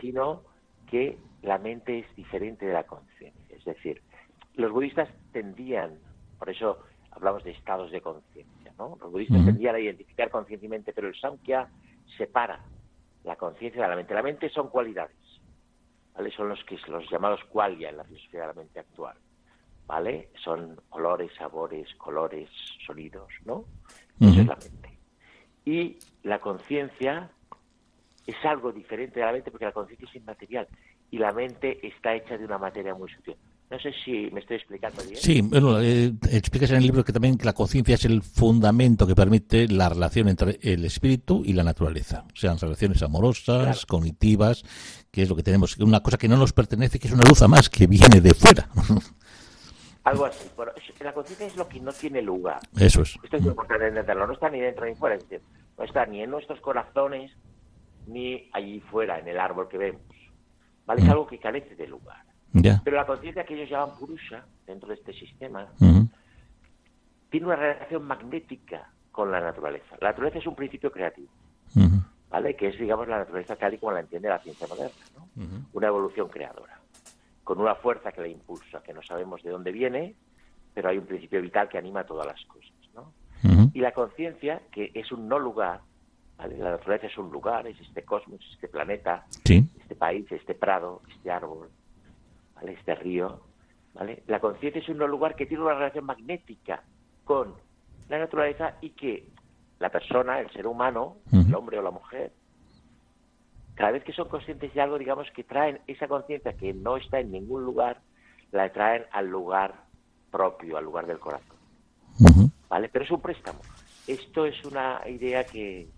sino 0.00 0.42
que 0.88 1.18
la 1.42 1.58
mente 1.58 2.00
es 2.00 2.16
diferente 2.16 2.66
de 2.66 2.72
la 2.72 2.84
conciencia. 2.84 3.56
Es 3.56 3.64
decir, 3.64 4.02
los 4.54 4.72
budistas 4.72 5.08
tendían, 5.32 5.98
por 6.38 6.50
eso 6.50 6.78
hablamos 7.12 7.44
de 7.44 7.52
estados 7.52 7.90
de 7.90 8.00
conciencia, 8.00 8.59
¿no? 8.80 8.96
Los 8.98 9.12
budistas 9.12 9.44
tendían 9.44 9.74
a 9.74 9.78
identificar 9.78 10.30
conscientemente, 10.30 10.94
pero 10.94 11.08
el 11.08 11.14
Samkhya 11.14 11.68
separa 12.16 12.64
la 13.24 13.36
conciencia 13.36 13.82
de 13.82 13.88
la 13.88 13.96
mente. 13.96 14.14
La 14.14 14.22
mente 14.22 14.48
son 14.48 14.70
cualidades, 14.70 15.16
¿vale? 16.14 16.30
Son 16.30 16.48
los 16.48 16.64
que 16.64 16.78
los 16.88 17.08
llamados 17.10 17.40
qualia 17.50 17.90
en 17.90 17.98
la 17.98 18.04
filosofía 18.04 18.40
de 18.40 18.46
la 18.46 18.52
mente 18.54 18.80
actual, 18.80 19.16
¿vale? 19.86 20.30
Son 20.42 20.80
olores, 20.90 21.30
sabores, 21.36 21.94
colores, 21.96 22.48
sonidos, 22.86 23.28
¿no? 23.44 23.66
Eso 24.18 24.40
es 24.40 24.46
la 24.46 24.56
mente. 24.56 24.98
Y 25.66 25.98
la 26.22 26.38
conciencia 26.40 27.30
es 28.26 28.44
algo 28.44 28.72
diferente 28.72 29.20
de 29.20 29.26
la 29.26 29.32
mente 29.32 29.50
porque 29.50 29.66
la 29.66 29.72
conciencia 29.72 30.08
es 30.08 30.16
inmaterial 30.16 30.68
y 31.10 31.18
la 31.18 31.32
mente 31.32 31.86
está 31.86 32.14
hecha 32.14 32.38
de 32.38 32.46
una 32.46 32.56
materia 32.56 32.94
muy 32.94 33.10
sutil. 33.10 33.36
No 33.70 33.78
sé 33.78 33.92
si 34.04 34.28
me 34.32 34.40
estoy 34.40 34.56
explicando 34.56 35.00
bien. 35.04 35.16
Sí, 35.16 35.42
bueno, 35.42 35.80
eh, 35.80 36.12
explicas 36.32 36.70
en 36.72 36.78
el 36.78 36.82
libro 36.82 37.04
que 37.04 37.12
también 37.12 37.38
que 37.38 37.44
la 37.44 37.52
conciencia 37.52 37.94
es 37.94 38.04
el 38.04 38.20
fundamento 38.22 39.06
que 39.06 39.14
permite 39.14 39.68
la 39.68 39.88
relación 39.88 40.28
entre 40.28 40.58
el 40.60 40.84
espíritu 40.84 41.42
y 41.44 41.52
la 41.52 41.62
naturaleza, 41.62 42.24
sean 42.34 42.58
relaciones 42.58 43.00
amorosas, 43.02 43.86
cognitivas, 43.86 44.64
que 45.12 45.22
es 45.22 45.28
lo 45.28 45.36
que 45.36 45.44
tenemos, 45.44 45.78
una 45.78 46.00
cosa 46.00 46.18
que 46.18 46.26
no 46.26 46.36
nos 46.36 46.52
pertenece, 46.52 46.98
que 46.98 47.06
es 47.06 47.14
una 47.14 47.22
luz 47.28 47.42
a 47.42 47.48
más 47.48 47.70
que 47.70 47.86
viene 47.86 48.20
de 48.20 48.34
fuera. 48.34 48.68
Algo 50.02 50.24
así. 50.24 50.50
la 51.00 51.12
conciencia 51.12 51.46
es 51.46 51.56
lo 51.56 51.68
que 51.68 51.78
no 51.78 51.92
tiene 51.92 52.22
lugar. 52.22 52.58
Eso 52.76 53.02
es. 53.02 53.16
Esto 53.22 53.36
es 53.36 53.44
importante 53.44 53.86
entenderlo. 53.86 54.26
No 54.26 54.32
está 54.32 54.48
ni 54.48 54.58
dentro 54.58 54.84
ni 54.84 54.96
fuera. 54.96 55.16
no 55.78 55.84
está 55.84 56.06
ni 56.06 56.22
en 56.22 56.30
nuestros 56.30 56.58
corazones, 56.60 57.30
ni 58.08 58.50
allí 58.52 58.80
fuera, 58.80 59.20
en 59.20 59.28
el 59.28 59.38
árbol 59.38 59.68
que 59.68 59.78
vemos. 59.78 60.02
¿Vale? 60.86 61.02
Es 61.02 61.06
mm. 61.06 61.10
algo 61.10 61.26
que 61.28 61.38
carece 61.38 61.76
de 61.76 61.86
lugar. 61.86 62.29
Pero 62.84 62.96
la 62.96 63.06
conciencia 63.06 63.44
que 63.44 63.54
ellos 63.54 63.70
llaman 63.70 63.96
purusha, 63.98 64.44
dentro 64.66 64.88
de 64.88 64.94
este 64.94 65.12
sistema, 65.12 65.66
tiene 67.30 67.46
una 67.46 67.56
relación 67.56 68.04
magnética 68.04 68.90
con 69.12 69.30
la 69.30 69.40
naturaleza. 69.40 69.96
La 70.00 70.08
naturaleza 70.08 70.38
es 70.38 70.46
un 70.46 70.56
principio 70.56 70.90
creativo, 70.90 71.28
¿vale? 72.28 72.56
Que 72.56 72.68
es, 72.68 72.78
digamos, 72.78 73.06
la 73.08 73.18
naturaleza 73.18 73.56
tal 73.56 73.74
y 73.74 73.78
como 73.78 73.92
la 73.92 74.00
entiende 74.00 74.28
la 74.28 74.38
ciencia 74.40 74.66
moderna, 74.66 75.04
¿no? 75.16 75.28
Una 75.72 75.86
evolución 75.86 76.28
creadora, 76.28 76.80
con 77.44 77.60
una 77.60 77.74
fuerza 77.74 78.12
que 78.12 78.20
la 78.20 78.28
impulsa, 78.28 78.82
que 78.82 78.92
no 78.92 79.02
sabemos 79.02 79.42
de 79.42 79.50
dónde 79.50 79.72
viene, 79.72 80.14
pero 80.74 80.88
hay 80.88 80.98
un 80.98 81.06
principio 81.06 81.40
vital 81.40 81.68
que 81.68 81.78
anima 81.78 82.04
todas 82.04 82.26
las 82.26 82.44
cosas, 82.46 82.72
¿no? 82.94 83.12
Y 83.72 83.80
la 83.80 83.92
conciencia, 83.92 84.60
que 84.72 84.90
es 84.94 85.12
un 85.12 85.28
no 85.28 85.38
lugar, 85.38 85.80
la 86.38 86.70
naturaleza 86.72 87.06
es 87.06 87.18
un 87.18 87.30
lugar, 87.30 87.66
es 87.66 87.78
este 87.80 88.02
cosmos, 88.02 88.40
este 88.54 88.66
planeta, 88.66 89.24
este 89.80 89.94
país, 89.94 90.26
este 90.32 90.54
prado, 90.54 91.02
este 91.14 91.30
árbol, 91.30 91.68
¿vale? 92.60 92.72
Este 92.74 92.94
río, 92.94 93.40
¿vale? 93.94 94.22
La 94.26 94.40
conciencia 94.40 94.80
es 94.80 94.88
un 94.88 94.98
lugar 94.98 95.34
que 95.34 95.46
tiene 95.46 95.62
una 95.62 95.74
relación 95.74 96.04
magnética 96.04 96.82
con 97.24 97.54
la 98.08 98.18
naturaleza 98.18 98.76
y 98.80 98.90
que 98.90 99.28
la 99.78 99.88
persona, 99.88 100.40
el 100.40 100.50
ser 100.52 100.66
humano, 100.66 101.16
el 101.32 101.54
hombre 101.54 101.78
o 101.78 101.82
la 101.82 101.90
mujer, 101.90 102.32
cada 103.74 103.92
vez 103.92 104.04
que 104.04 104.12
son 104.12 104.28
conscientes 104.28 104.74
de 104.74 104.80
algo, 104.80 104.98
digamos 104.98 105.30
que 105.34 105.42
traen 105.42 105.80
esa 105.86 106.06
conciencia 106.06 106.52
que 106.52 106.74
no 106.74 106.98
está 106.98 107.18
en 107.18 107.32
ningún 107.32 107.64
lugar, 107.64 108.00
la 108.52 108.70
traen 108.72 109.04
al 109.12 109.28
lugar 109.28 109.84
propio, 110.30 110.76
al 110.76 110.84
lugar 110.84 111.06
del 111.06 111.18
corazón. 111.18 111.56
¿Vale? 112.68 112.88
Pero 112.88 113.04
es 113.04 113.10
un 113.10 113.20
préstamo. 113.20 113.60
Esto 114.06 114.44
es 114.44 114.62
una 114.64 115.00
idea 115.08 115.44
que 115.44 115.88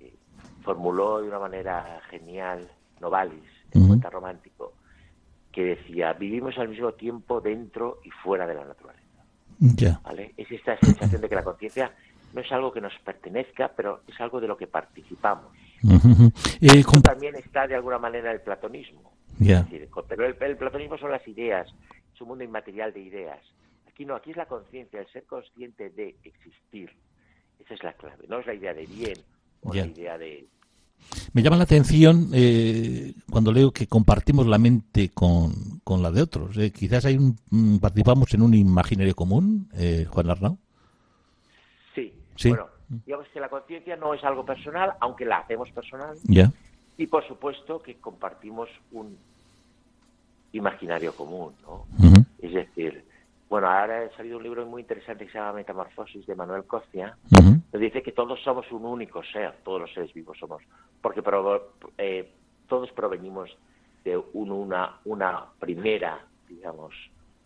eh, 0.00 0.14
formuló 0.62 1.22
de 1.22 1.28
una 1.28 1.38
manera 1.38 2.00
genial 2.10 2.68
Novalis, 3.00 3.50
el 3.72 3.88
poeta 3.88 4.10
romántico, 4.10 4.74
que 5.58 5.64
decía, 5.64 6.12
vivimos 6.12 6.56
al 6.56 6.68
mismo 6.68 6.92
tiempo 6.92 7.40
dentro 7.40 7.98
y 8.04 8.10
fuera 8.10 8.46
de 8.46 8.54
la 8.54 8.64
naturaleza. 8.64 9.24
¿Vale? 10.04 10.32
Es 10.36 10.48
esta 10.52 10.78
sensación 10.78 11.20
de 11.20 11.28
que 11.28 11.34
la 11.34 11.42
conciencia 11.42 11.90
no 12.32 12.42
es 12.42 12.52
algo 12.52 12.72
que 12.72 12.80
nos 12.80 12.92
pertenezca, 13.04 13.72
pero 13.76 14.02
es 14.06 14.20
algo 14.20 14.40
de 14.40 14.46
lo 14.46 14.56
que 14.56 14.68
participamos. 14.68 15.50
Eh, 16.60 16.84
también 17.02 17.34
está 17.34 17.66
de 17.66 17.74
alguna 17.74 17.98
manera 17.98 18.30
el 18.30 18.40
platonismo. 18.40 19.12
pero 20.08 20.26
el, 20.26 20.56
platonismo 20.56 20.96
son 20.96 21.10
las 21.10 21.26
ideas, 21.26 21.66
es 22.14 22.20
un 22.20 22.28
mundo 22.28 22.44
inmaterial 22.44 22.92
de 22.92 23.00
ideas. 23.00 23.40
Aquí 23.88 24.04
no, 24.04 24.14
aquí 24.14 24.30
es 24.30 24.36
la 24.36 24.46
conciencia, 24.46 25.00
el 25.00 25.08
ser 25.08 25.24
consciente 25.24 25.90
de 25.90 26.14
existir. 26.22 26.92
Esa 27.58 27.74
es 27.74 27.82
la 27.82 27.94
clave, 27.94 28.26
no 28.28 28.38
es 28.38 28.46
la 28.46 28.54
idea 28.54 28.74
de 28.74 28.86
bien 28.86 29.18
o 29.62 29.74
la 29.74 29.86
idea 29.86 30.18
de... 30.18 30.46
Me 31.38 31.44
llama 31.44 31.56
la 31.56 31.62
atención 31.62 32.30
eh, 32.34 33.14
cuando 33.30 33.52
leo 33.52 33.70
que 33.70 33.86
compartimos 33.86 34.44
la 34.48 34.58
mente 34.58 35.10
con, 35.10 35.78
con 35.84 36.02
la 36.02 36.10
de 36.10 36.20
otros. 36.20 36.58
Eh. 36.58 36.72
Quizás 36.72 37.04
hay 37.04 37.16
un, 37.16 37.78
participamos 37.78 38.34
en 38.34 38.42
un 38.42 38.54
imaginario 38.54 39.14
común, 39.14 39.68
Juan 40.10 40.30
Arnau. 40.30 40.58
Sí. 41.94 42.12
Bueno, 42.48 42.66
digamos 43.06 43.28
que 43.32 43.38
la 43.38 43.48
conciencia 43.48 43.94
no 43.94 44.14
es 44.14 44.24
algo 44.24 44.44
personal, 44.44 44.94
aunque 44.98 45.24
la 45.24 45.38
hacemos 45.38 45.70
personal. 45.70 46.16
Y 46.96 47.06
por 47.06 47.24
supuesto 47.28 47.80
que 47.80 47.98
compartimos 47.98 48.68
un 48.90 49.16
imaginario 50.50 51.14
común, 51.14 51.52
¿no? 51.62 51.86
Es 52.42 52.52
decir, 52.52 53.04
bueno, 53.48 53.68
ahora 53.68 54.02
ha 54.02 54.16
salido 54.16 54.36
un 54.36 54.42
libro 54.42 54.66
muy 54.66 54.82
interesante 54.82 55.24
que 55.24 55.32
se 55.32 55.38
llama 55.38 55.54
Metamorfosis 55.54 56.26
de 56.26 56.34
Manuel 56.34 56.64
Costia, 56.64 57.16
que 57.72 57.78
dice 57.78 58.02
que 58.02 58.12
todos 58.12 58.42
somos 58.42 58.70
un 58.72 58.84
único 58.84 59.22
ser, 59.22 59.54
todos 59.64 59.80
los 59.80 59.92
seres 59.92 60.12
vivos 60.12 60.36
somos, 60.38 60.62
porque 61.00 61.22
eh, 61.96 62.30
todos 62.68 62.92
provenimos 62.92 63.56
de 64.04 64.18
una, 64.34 64.98
una 65.04 65.46
primera, 65.58 66.20
digamos, 66.48 66.94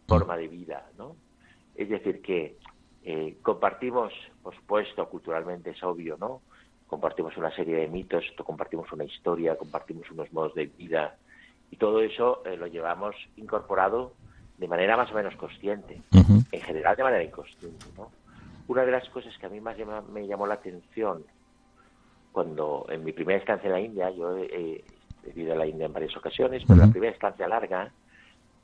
forma 0.09 0.37
de 0.37 0.49
vida, 0.49 0.87
¿no? 0.99 1.15
Es 1.77 1.89
decir, 1.89 2.21
que 2.21 2.57
eh, 3.05 3.37
compartimos, 3.43 4.13
por 4.43 4.55
supuesto, 4.57 5.09
culturalmente 5.09 5.71
es 5.71 5.83
obvio, 5.83 6.17
¿no? 6.19 6.43
Compartimos 6.89 7.37
una 7.37 7.55
serie 7.55 7.77
de 7.77 7.89
mitos, 7.89 8.25
compartimos 8.45 8.93
una 8.93 9.05
historia, 9.05 9.57
compartimos 9.57 10.11
unos 10.11 10.33
modos 10.33 10.55
de 10.55 10.67
vida 10.67 11.17
y 11.71 11.77
todo 11.77 12.03
eso 12.03 12.43
eh, 12.45 12.57
lo 12.57 12.67
llevamos 12.67 13.17
incorporado 13.37 14.13
de 14.63 14.69
manera 14.69 14.97
más 14.97 15.11
o 15.11 15.15
menos 15.15 15.35
consciente, 15.35 16.01
en 16.13 16.61
general 16.61 16.95
de 16.95 17.03
manera 17.03 17.25
inconsciente, 17.25 17.85
¿no? 17.97 18.13
Una 18.69 18.85
de 18.85 18.93
las 18.93 19.09
cosas 19.09 19.37
que 19.37 19.47
a 19.47 19.49
mí 19.49 19.61
más 19.61 19.77
me 20.13 20.25
llamó 20.25 20.47
la 20.47 20.55
atención 20.55 21.25
cuando 22.31 22.87
en 22.89 23.03
mi 23.03 23.11
primera 23.11 23.41
estancia 23.41 23.67
en 23.67 23.73
la 23.73 23.81
India, 23.81 24.11
yo 24.11 24.39
he, 24.39 24.85
vivido 25.35 25.55
en 25.55 25.59
la 25.59 25.67
India 25.67 25.87
en 25.87 25.93
varias 25.93 26.17
ocasiones, 26.17 26.63
pero 26.65 26.79
la 26.79 26.87
primera 26.87 27.13
estancia 27.13 27.49
larga 27.49 27.91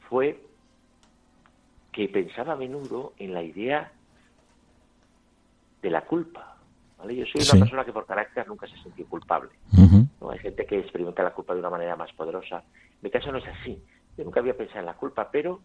fue 0.09 0.41
que 1.91 2.09
pensaba 2.09 2.53
a 2.53 2.57
menudo 2.57 3.13
en 3.19 3.35
la 3.35 3.43
idea 3.43 3.91
de 5.83 5.91
la 5.91 6.03
culpa. 6.03 6.59
¿vale? 6.97 7.17
Yo 7.17 7.25
soy 7.27 7.43
una 7.43 7.65
persona 7.65 7.85
que 7.85 7.93
por 7.93 8.07
carácter 8.07 8.47
nunca 8.47 8.69
se 8.69 8.77
sintió 8.85 9.05
culpable. 9.07 9.51
¿no? 10.21 10.31
Hay 10.31 10.39
gente 10.39 10.65
que 10.65 10.79
experimenta 10.79 11.25
la 11.25 11.35
culpa 11.35 11.55
de 11.55 11.61
una 11.61 11.71
manera 11.71 11.97
más 11.97 12.13
poderosa. 12.13 12.59
En 12.59 12.99
mi 13.03 13.11
caso 13.11 13.33
no 13.33 13.39
es 13.39 13.49
así. 13.49 13.83
Yo 14.17 14.25
nunca 14.25 14.41
había 14.41 14.57
pensado 14.57 14.81
en 14.81 14.87
la 14.87 14.95
culpa, 14.95 15.29
pero 15.31 15.61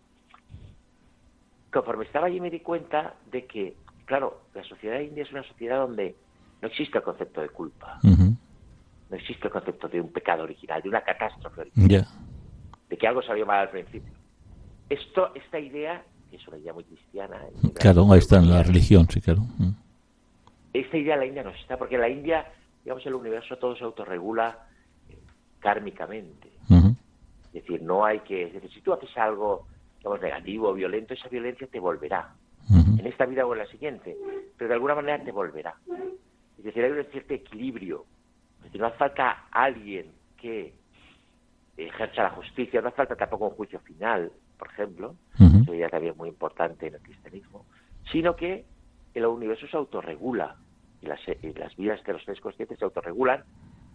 conforme 1.74 2.06
estaba 2.06 2.28
allí 2.28 2.40
me 2.40 2.52
di 2.52 2.60
cuenta 2.60 3.16
de 3.32 3.46
que, 3.46 3.76
claro, 4.06 4.44
la 4.54 4.64
sociedad 4.64 5.00
india 5.00 5.24
es 5.24 5.32
una 5.32 5.44
sociedad 5.44 5.80
donde 5.80 6.16
no 6.62 6.68
existe 6.68 7.00
el 7.00 7.04
concepto 7.04 7.42
de 7.42 7.50
culpa. 7.50 8.00
No 8.04 9.18
existe 9.18 9.48
el 9.48 9.52
concepto 9.52 9.90
de 9.90 10.00
un 10.00 10.12
pecado 10.12 10.44
original, 10.44 10.82
de 10.82 10.90
una 10.90 11.02
catástrofe 11.02 11.62
original. 11.62 12.08
De 12.90 12.98
que 12.98 13.08
algo 13.08 13.22
salió 13.22 13.46
mal 13.46 13.62
al 13.62 13.70
principio. 13.70 14.14
Esto, 14.90 15.34
esta 15.36 15.60
idea, 15.60 16.04
que 16.30 16.38
es 16.38 16.48
una 16.48 16.58
idea 16.58 16.74
muy 16.74 16.84
cristiana. 16.84 17.42
Claro, 17.76 18.12
ahí 18.12 18.20
está 18.20 18.38
en 18.38 18.50
la 18.50 18.64
religión, 18.64 19.08
sí, 19.10 19.20
claro. 19.20 19.42
Esta 20.72 20.98
idea 20.98 21.18
la 21.18 21.26
India 21.26 21.44
no 21.44 21.50
está, 21.50 21.78
porque 21.78 21.96
en 21.96 22.02
la 22.02 22.10
India, 22.10 22.46
digamos, 22.84 23.06
el 23.06 23.16
universo 23.16 23.58
todo 23.58 23.76
se 23.76 23.84
autorregula 23.84 24.68
eh, 25.10 25.18
kármicamente. 25.60 26.52
Es 26.70 27.54
decir, 27.54 27.84
no 27.84 28.04
hay 28.04 28.22
que... 28.22 28.46
Es 28.46 28.54
decir, 28.54 28.72
si 28.74 28.82
tú 28.82 28.94
haces 28.94 29.16
algo, 29.16 29.68
digamos, 30.04 30.22
negativo 30.22 30.70
o 30.70 30.74
violento, 30.74 31.14
esa 31.14 31.30
violencia 31.30 31.66
te 31.68 31.80
volverá. 31.80 32.34
En 32.70 33.06
esta 33.08 33.26
vida 33.26 33.46
o 33.46 33.54
en 33.54 33.60
la 33.60 33.68
siguiente. 33.68 34.18
Pero 34.58 34.68
de 34.68 34.74
alguna 34.74 34.96
manera 34.96 35.24
te 35.24 35.32
volverá. 35.32 35.76
Es 36.58 36.64
decir, 36.64 36.84
hay 36.84 36.92
un 36.92 37.06
cierto 37.06 37.34
equilibrio. 37.34 38.06
Es 38.58 38.64
decir, 38.66 38.82
no 38.82 38.88
hace 38.88 38.98
falta 38.98 39.46
alguien 39.52 40.12
que 40.38 40.74
ejerza 41.78 42.24
la 42.24 42.30
justicia, 42.32 42.82
no 42.82 42.90
hace 42.90 42.98
falta 42.98 43.16
tampoco 43.16 43.48
un 43.48 43.56
juicio 43.56 43.80
final, 43.80 44.32
por 44.58 44.68
ejemplo, 44.70 45.16
eso 45.38 45.64
sería 45.66 45.90
también 45.90 46.16
muy 46.16 46.30
importante 46.30 46.88
en 46.88 46.96
el 46.96 47.02
cristianismo, 47.02 47.66
sino 48.12 48.36
que 48.36 48.66
el 49.14 49.26
universo 49.26 49.68
se 49.68 49.76
autorregula 49.76 50.56
y 51.02 51.08
las, 51.08 51.20
las 51.56 51.76
vidas 51.76 52.04
de 52.04 52.14
los 52.14 52.24
seres 52.24 52.40
conscientes 52.40 52.78
se 52.78 52.86
autorregulan 52.86 53.44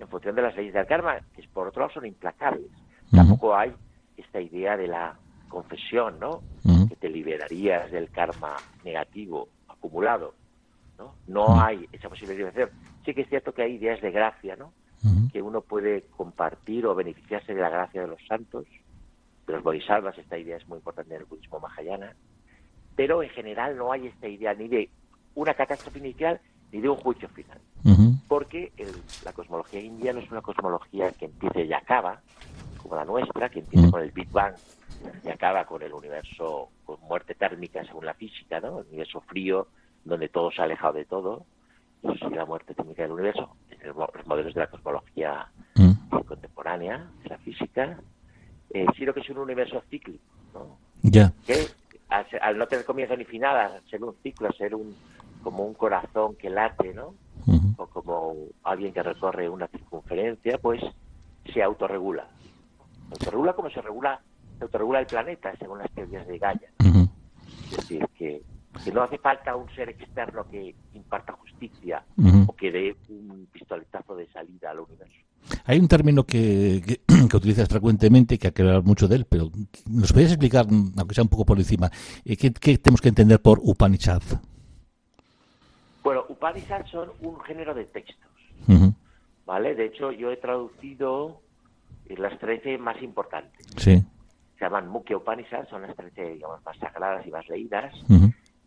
en 0.00 0.08
función 0.08 0.34
de 0.34 0.42
las 0.42 0.56
leyes 0.56 0.74
del 0.74 0.86
karma, 0.86 1.20
que 1.34 1.46
por 1.52 1.68
otro 1.68 1.82
lado 1.82 1.94
son 1.94 2.06
implacables. 2.06 2.70
Tampoco 3.10 3.54
hay 3.56 3.72
esta 4.16 4.40
idea 4.40 4.76
de 4.76 4.88
la 4.88 5.16
confesión, 5.48 6.18
¿no? 6.20 6.42
Que 6.88 6.96
te 6.96 7.08
liberarías 7.08 7.90
del 7.90 8.10
karma 8.10 8.56
negativo 8.84 9.48
acumulado, 9.68 10.34
¿no? 10.98 11.14
No 11.26 11.60
hay 11.60 11.88
esa 11.92 12.08
posibilidad 12.08 12.52
de 12.52 12.62
hacer. 12.62 12.72
Sí 13.04 13.14
que 13.14 13.22
es 13.22 13.28
cierto 13.28 13.52
que 13.52 13.62
hay 13.62 13.74
ideas 13.74 14.00
de 14.00 14.10
gracia, 14.10 14.56
¿no? 14.56 14.72
Que 15.32 15.42
uno 15.42 15.60
puede 15.60 16.02
compartir 16.16 16.86
o 16.86 16.94
beneficiarse 16.94 17.54
de 17.54 17.60
la 17.60 17.70
gracia 17.70 18.02
de 18.02 18.08
los 18.08 18.20
santos, 18.26 18.66
de 19.46 19.52
los 19.52 19.62
bodhisattvas, 19.62 20.18
esta 20.18 20.36
idea 20.36 20.56
es 20.56 20.68
muy 20.68 20.78
importante 20.78 21.14
en 21.14 21.20
el 21.22 21.26
budismo 21.26 21.60
mahayana, 21.60 22.14
pero 22.96 23.22
en 23.22 23.30
general 23.30 23.76
no 23.76 23.92
hay 23.92 24.08
esta 24.08 24.26
idea 24.26 24.54
ni 24.54 24.68
de 24.68 24.90
una 25.34 25.54
catástrofe 25.54 26.00
inicial 26.00 26.40
ni 26.72 26.80
de 26.80 26.88
un 26.88 26.96
juicio 26.96 27.28
final. 27.28 27.58
Porque 28.26 28.72
la 29.24 29.32
cosmología 29.32 29.80
india 29.80 30.12
no 30.12 30.20
es 30.20 30.30
una 30.30 30.42
cosmología 30.42 31.12
que 31.12 31.26
empiece 31.26 31.64
y 31.64 31.72
acaba, 31.72 32.20
como 32.88 33.00
la 33.00 33.04
nuestra, 33.04 33.48
que 33.48 33.60
empieza 33.60 33.90
con 33.90 34.02
el 34.02 34.10
Big 34.10 34.30
Bang 34.30 34.54
y 35.24 35.28
acaba 35.28 35.64
con 35.64 35.82
el 35.82 35.92
universo 35.92 36.70
con 36.84 37.00
muerte 37.02 37.34
térmica 37.34 37.84
según 37.84 38.06
la 38.06 38.14
física, 38.14 38.60
¿no? 38.60 38.80
El 38.80 38.86
universo 38.86 39.20
frío, 39.22 39.68
donde 40.04 40.28
todo 40.28 40.50
se 40.50 40.62
ha 40.62 40.64
alejado 40.64 40.94
de 40.94 41.04
todo. 41.04 41.44
Eso 42.02 42.30
la 42.30 42.44
muerte 42.44 42.74
térmica 42.74 43.02
del 43.02 43.12
universo. 43.12 43.56
los 43.84 44.26
modelos 44.26 44.54
de 44.54 44.60
la 44.60 44.68
cosmología 44.68 45.48
contemporánea, 46.26 47.10
de 47.22 47.28
la 47.28 47.38
física, 47.38 47.98
eh, 48.70 48.86
sino 48.96 49.12
que 49.12 49.20
es 49.20 49.30
un 49.30 49.38
universo 49.38 49.82
cíclico, 49.90 50.24
¿no? 50.54 50.78
Ya. 51.02 51.32
Que 51.46 51.66
al, 52.08 52.58
no 52.58 52.66
tener 52.66 52.84
comienzo 52.84 53.16
ni 53.16 53.24
final, 53.24 53.56
al 53.56 53.82
ser 53.88 54.02
un 54.02 54.14
ciclo, 54.22 54.48
a 54.48 54.52
ser 54.52 54.74
un, 54.74 54.94
como 55.42 55.64
un 55.64 55.74
corazón 55.74 56.36
que 56.36 56.50
late, 56.50 56.94
¿no? 56.94 57.14
O 57.76 57.86
como 57.86 58.34
alguien 58.64 58.92
que 58.92 59.02
recorre 59.02 59.48
una 59.48 59.68
circunferencia, 59.68 60.58
pues 60.58 60.82
se 61.52 61.62
autorregula. 61.62 62.28
Se 63.08 63.14
autorregula 63.14 63.52
como 63.54 63.70
se 63.70 63.80
regula, 63.80 64.20
se 64.58 64.64
autorregula 64.64 65.00
el 65.00 65.06
planeta, 65.06 65.54
según 65.58 65.78
las 65.78 65.90
teorías 65.92 66.26
de 66.26 66.38
Gaia. 66.38 66.70
Es 67.70 67.76
decir, 67.76 68.06
que, 68.16 68.42
no 68.92 69.02
hace 69.02 69.18
falta 69.18 69.56
un 69.56 69.68
ser 69.74 69.88
externo 69.90 70.46
que 70.48 70.74
imparta 70.94 71.32
justicia 71.32 72.04
o 72.46 72.54
que 72.54 72.70
dé 72.70 72.96
un 73.08 73.48
pistoletazo 73.52 74.14
de 74.16 74.26
salida 74.28 74.70
al 74.70 74.80
universo. 74.80 75.18
Hay 75.64 75.78
un 75.78 75.88
término 75.88 76.24
que, 76.24 76.82
que, 76.84 77.00
utilizas 77.36 77.68
frecuentemente, 77.68 78.38
que 78.38 78.48
hay 78.48 78.52
que 78.52 78.62
hablar 78.62 78.82
mucho 78.82 79.08
de 79.08 79.16
él, 79.16 79.26
pero 79.28 79.50
¿nos 79.86 80.12
podrías 80.12 80.32
explicar, 80.32 80.66
aunque 80.66 81.14
sea 81.14 81.24
un 81.24 81.30
poco 81.30 81.44
por 81.44 81.58
encima, 81.58 81.90
eh, 82.24 82.36
qué, 82.36 82.52
qué 82.52 82.78
tenemos 82.78 83.00
que 83.00 83.08
entender 83.08 83.40
por 83.40 83.58
Upanishad? 83.62 84.22
Bueno, 86.02 86.24
Upanishads 86.28 86.90
son 86.90 87.10
un 87.20 87.38
género 87.40 87.74
de 87.74 87.84
textos, 87.84 88.30
¿vale? 89.44 89.74
De 89.74 89.86
hecho, 89.86 90.10
yo 90.12 90.30
he 90.30 90.36
traducido 90.36 91.40
las 92.16 92.38
13 92.38 92.78
más 92.78 93.00
importantes. 93.02 93.66
Sí. 93.76 94.02
Se 94.58 94.64
llaman 94.64 94.88
Mukhya 94.88 95.16
Upanishads, 95.16 95.68
son 95.68 95.82
las 95.82 95.94
13 95.94 96.34
digamos, 96.34 96.64
más 96.64 96.76
sagradas 96.78 97.26
y 97.26 97.30
más 97.30 97.48
leídas. 97.48 97.94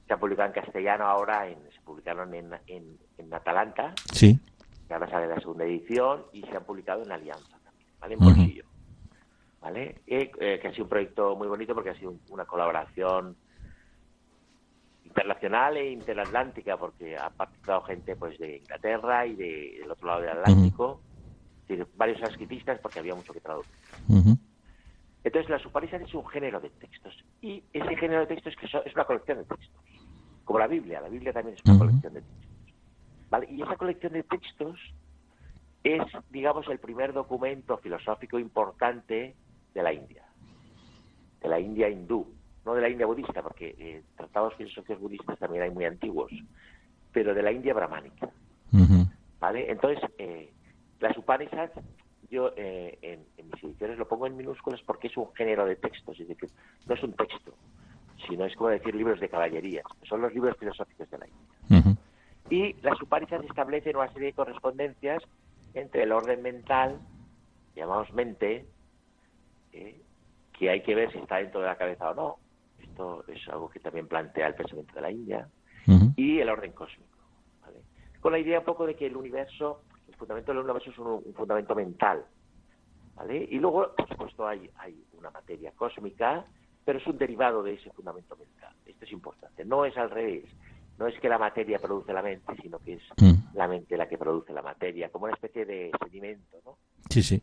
Se 0.08 0.14
han 0.14 0.20
publicado 0.20 0.48
en 0.48 0.54
castellano 0.54 1.06
ahora, 1.06 1.48
en, 1.48 1.58
se 1.74 1.82
publicaron 1.82 2.34
en, 2.34 2.52
en, 2.68 3.34
Atalanta. 3.34 3.94
Sí. 4.14 4.40
Que 4.88 4.94
ahora 4.94 5.10
sale 5.10 5.28
la 5.28 5.40
segunda 5.40 5.64
edición 5.64 6.26
y 6.34 6.42
se 6.42 6.56
han 6.56 6.64
publicado 6.64 7.04
en 7.04 7.12
Alianza 7.12 7.58
también, 7.64 7.88
¿vale? 8.00 8.14
En 8.16 8.20
bolsillo. 8.20 8.66
¿vale? 9.62 10.02
Eh, 10.08 10.32
que 10.60 10.68
ha 10.68 10.72
sido 10.72 10.84
un 10.84 10.90
proyecto 10.90 11.36
muy 11.36 11.48
bonito 11.48 11.74
porque 11.74 11.92
ha 11.92 11.96
sido 11.96 12.16
una 12.30 12.46
colaboración 12.46 13.38
internacional 15.06 15.78
e 15.78 15.92
interatlántica 15.92 16.78
porque 16.78 17.16
ha 17.18 17.30
participado 17.30 17.82
gente 17.84 18.16
pues 18.16 18.38
de 18.40 18.58
Inglaterra 18.58 19.26
y 19.26 19.36
de, 19.36 19.78
del 19.82 19.92
otro 19.92 20.08
lado 20.08 20.22
del 20.22 20.30
Atlántico, 20.30 21.02
varios 21.96 22.22
escritistas 22.22 22.80
porque 22.80 23.00
había 23.00 23.16
mucho 23.16 23.34
que 23.34 23.40
traducir. 23.40 23.74
Entonces 25.24 25.50
la 25.50 25.60
Suparisas 25.60 26.02
es 26.02 26.14
un 26.14 26.26
género 26.28 26.60
de 26.60 26.70
textos 26.70 27.24
y 27.42 27.64
ese 27.74 27.96
género 27.96 28.22
de 28.22 28.28
textos 28.28 28.56
que 28.56 28.66
es 28.66 28.96
una 28.96 29.06
colección 29.06 29.38
de 29.38 29.46
textos, 29.46 29.84
como 30.46 30.60
la 30.60 30.68
Biblia, 30.68 31.02
la 31.02 31.10
Biblia 31.10 31.32
también 31.32 31.56
es 31.56 31.66
una 31.66 31.78
colección 31.78 32.14
de 32.14 32.22
textos. 32.22 32.74
¿vale? 33.30 33.48
Y 33.50 33.62
esa 33.62 33.76
colección 33.76 34.14
de 34.14 34.24
textos 34.24 34.80
es, 35.84 36.04
digamos, 36.30 36.68
el 36.68 36.80
primer 36.80 37.14
documento 37.14 37.78
filosófico 37.78 38.40
importante 38.40 39.36
de 39.74 39.84
la 39.84 39.94
India, 39.94 40.24
de 41.42 41.50
la 41.50 41.60
India 41.60 41.90
hindú, 41.90 42.28
no 42.66 42.76
de 42.76 42.82
la 42.82 42.90
India 42.90 43.06
budista, 43.06 43.42
porque 43.42 43.76
eh, 43.80 44.04
tratados 44.16 44.54
filosóficos 44.56 45.00
budistas 45.00 45.40
también 45.40 45.64
hay 45.64 45.72
muy 45.72 45.86
antiguos, 45.86 46.32
pero 47.12 47.34
de 47.34 47.42
la 47.42 47.52
India 47.52 47.74
brahmánica. 47.74 48.30
¿Vale? 49.40 49.72
Entonces, 49.72 50.00
eh, 50.20 50.54
las 51.02 51.18
Upanishads, 51.18 51.74
yo 52.30 52.52
eh, 52.56 52.98
en, 53.02 53.50
mis 53.50 53.64
ediciones 53.64 53.98
lo 53.98 54.08
pongo 54.08 54.28
en 54.28 54.38
minúsculas 54.38 54.82
porque 54.86 55.08
es 55.08 55.18
un 55.18 55.34
género 55.34 55.66
de 55.66 55.76
textos, 55.76 56.20
es 56.20 56.28
decir, 56.28 56.50
no 56.88 56.96
es 56.96 57.04
un 57.04 57.14
texto, 57.14 57.54
sino 58.28 58.46
es 58.46 58.56
como 58.56 58.70
decir 58.70 58.96
libros 58.96 59.20
de 59.20 59.28
caballería, 59.28 59.84
son 60.08 60.22
los 60.22 60.34
libros 60.34 60.56
filosóficos 60.58 61.10
de 61.10 61.18
la 61.18 61.28
India. 61.28 61.98
Y 62.50 62.74
las 62.82 63.02
Upanishads 63.02 63.46
establecen 63.46 63.96
una 63.96 64.12
serie 64.12 64.28
de 64.28 64.34
correspondencias 64.34 65.24
entre 65.74 66.04
el 66.04 66.12
orden 66.12 66.42
mental, 66.42 67.00
llamamos 67.76 68.12
mente, 68.14 68.66
eh, 69.72 70.02
que 70.58 70.70
hay 70.70 70.82
que 70.82 70.96
ver 70.96 71.12
si 71.12 71.18
está 71.18 71.38
dentro 71.38 71.62
de 71.62 71.68
la 71.68 71.78
cabeza 71.78 72.12
o 72.12 72.14
no. 72.14 72.38
Esto 72.82 73.24
es 73.28 73.48
algo 73.48 73.70
que 73.70 73.80
también 73.80 74.08
plantea 74.08 74.48
el 74.48 74.56
pensamiento 74.56 74.94
de 74.94 75.02
la 75.02 75.12
India. 75.12 75.48
Y 76.16 76.40
el 76.40 76.50
orden 76.50 76.72
cósmico. 76.74 77.18
Con 78.20 78.34
la 78.34 78.40
idea 78.40 78.60
un 78.60 78.66
poco 78.66 78.86
de 78.86 78.96
que 78.96 79.08
el 79.08 79.18
universo, 79.18 79.82
fundamento 80.22 80.52
del 80.52 80.64
universo 80.64 80.92
es 80.92 80.98
un, 81.00 81.34
fundamento 81.34 81.76
mental. 81.76 82.24
¿vale? 83.16 83.48
Y 83.50 83.60
luego, 83.60 83.94
por 83.96 84.08
supuesto, 84.08 84.48
hay, 84.48 84.70
hay 84.78 85.04
una 85.18 85.32
materia 85.32 85.72
cósmica, 85.72 86.46
pero 86.86 87.00
es 87.00 87.08
un 87.08 87.18
derivado 87.18 87.64
de 87.64 87.74
ese 87.74 87.92
fundamento 87.92 88.36
mental. 88.36 88.74
Esto 88.86 89.06
es 89.06 89.12
importante. 89.12 89.66
No 89.66 89.84
es 89.84 89.98
al 89.98 90.12
revés 90.12 90.46
no 91.02 91.08
es 91.08 91.20
que 91.20 91.30
la 91.30 91.40
materia 91.40 91.80
produce 91.80 92.14
la 92.14 92.22
mente, 92.22 92.54
sino 92.62 92.78
que 92.78 92.94
es 92.94 93.02
mm. 93.18 93.56
la 93.58 93.68
mente 93.68 93.98
la 93.98 94.08
que 94.08 94.20
produce 94.20 94.54
la 94.54 94.62
materia, 94.62 95.10
como 95.10 95.26
una 95.26 95.34
especie 95.34 95.66
de 95.66 95.90
sedimento, 96.00 96.58
¿no? 96.64 96.78
Sí, 97.10 97.24
sí. 97.24 97.42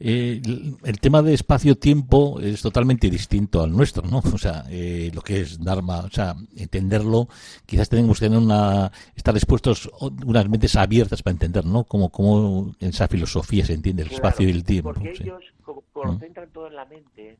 Eh, 0.00 0.40
el 0.84 1.00
tema 1.00 1.22
de 1.22 1.34
espacio-tiempo 1.34 2.40
es 2.40 2.62
totalmente 2.62 3.08
distinto 3.08 3.62
al 3.62 3.72
nuestro, 3.72 4.02
¿no? 4.08 4.20
O 4.34 4.38
sea, 4.38 4.64
eh, 4.68 5.10
lo 5.14 5.22
que 5.22 5.40
es 5.40 5.62
Dharma, 5.62 6.00
o 6.00 6.10
sea, 6.10 6.34
entenderlo, 6.56 7.28
quizás 7.64 7.88
tenemos 7.88 8.18
que 8.18 8.26
tener 8.26 8.38
una, 8.38 8.90
estar 9.14 9.32
dispuestos 9.32 9.90
unas 10.26 10.48
mentes 10.48 10.76
abiertas 10.76 11.22
para 11.22 11.32
entender, 11.32 11.64
¿no? 11.64 11.84
Cómo, 11.84 12.10
cómo 12.10 12.74
en 12.80 12.88
esa 12.88 13.08
filosofía 13.08 13.64
se 13.64 13.74
entiende 13.74 14.02
el 14.02 14.12
espacio 14.12 14.48
y 14.48 14.50
el 14.50 14.64
tiempo. 14.64 14.92
Porque 14.92 15.10
ellos 15.10 15.44
concentran 15.92 16.50
todo 16.50 16.66
en 16.66 16.74
la 16.74 16.84
mente, 16.84 17.38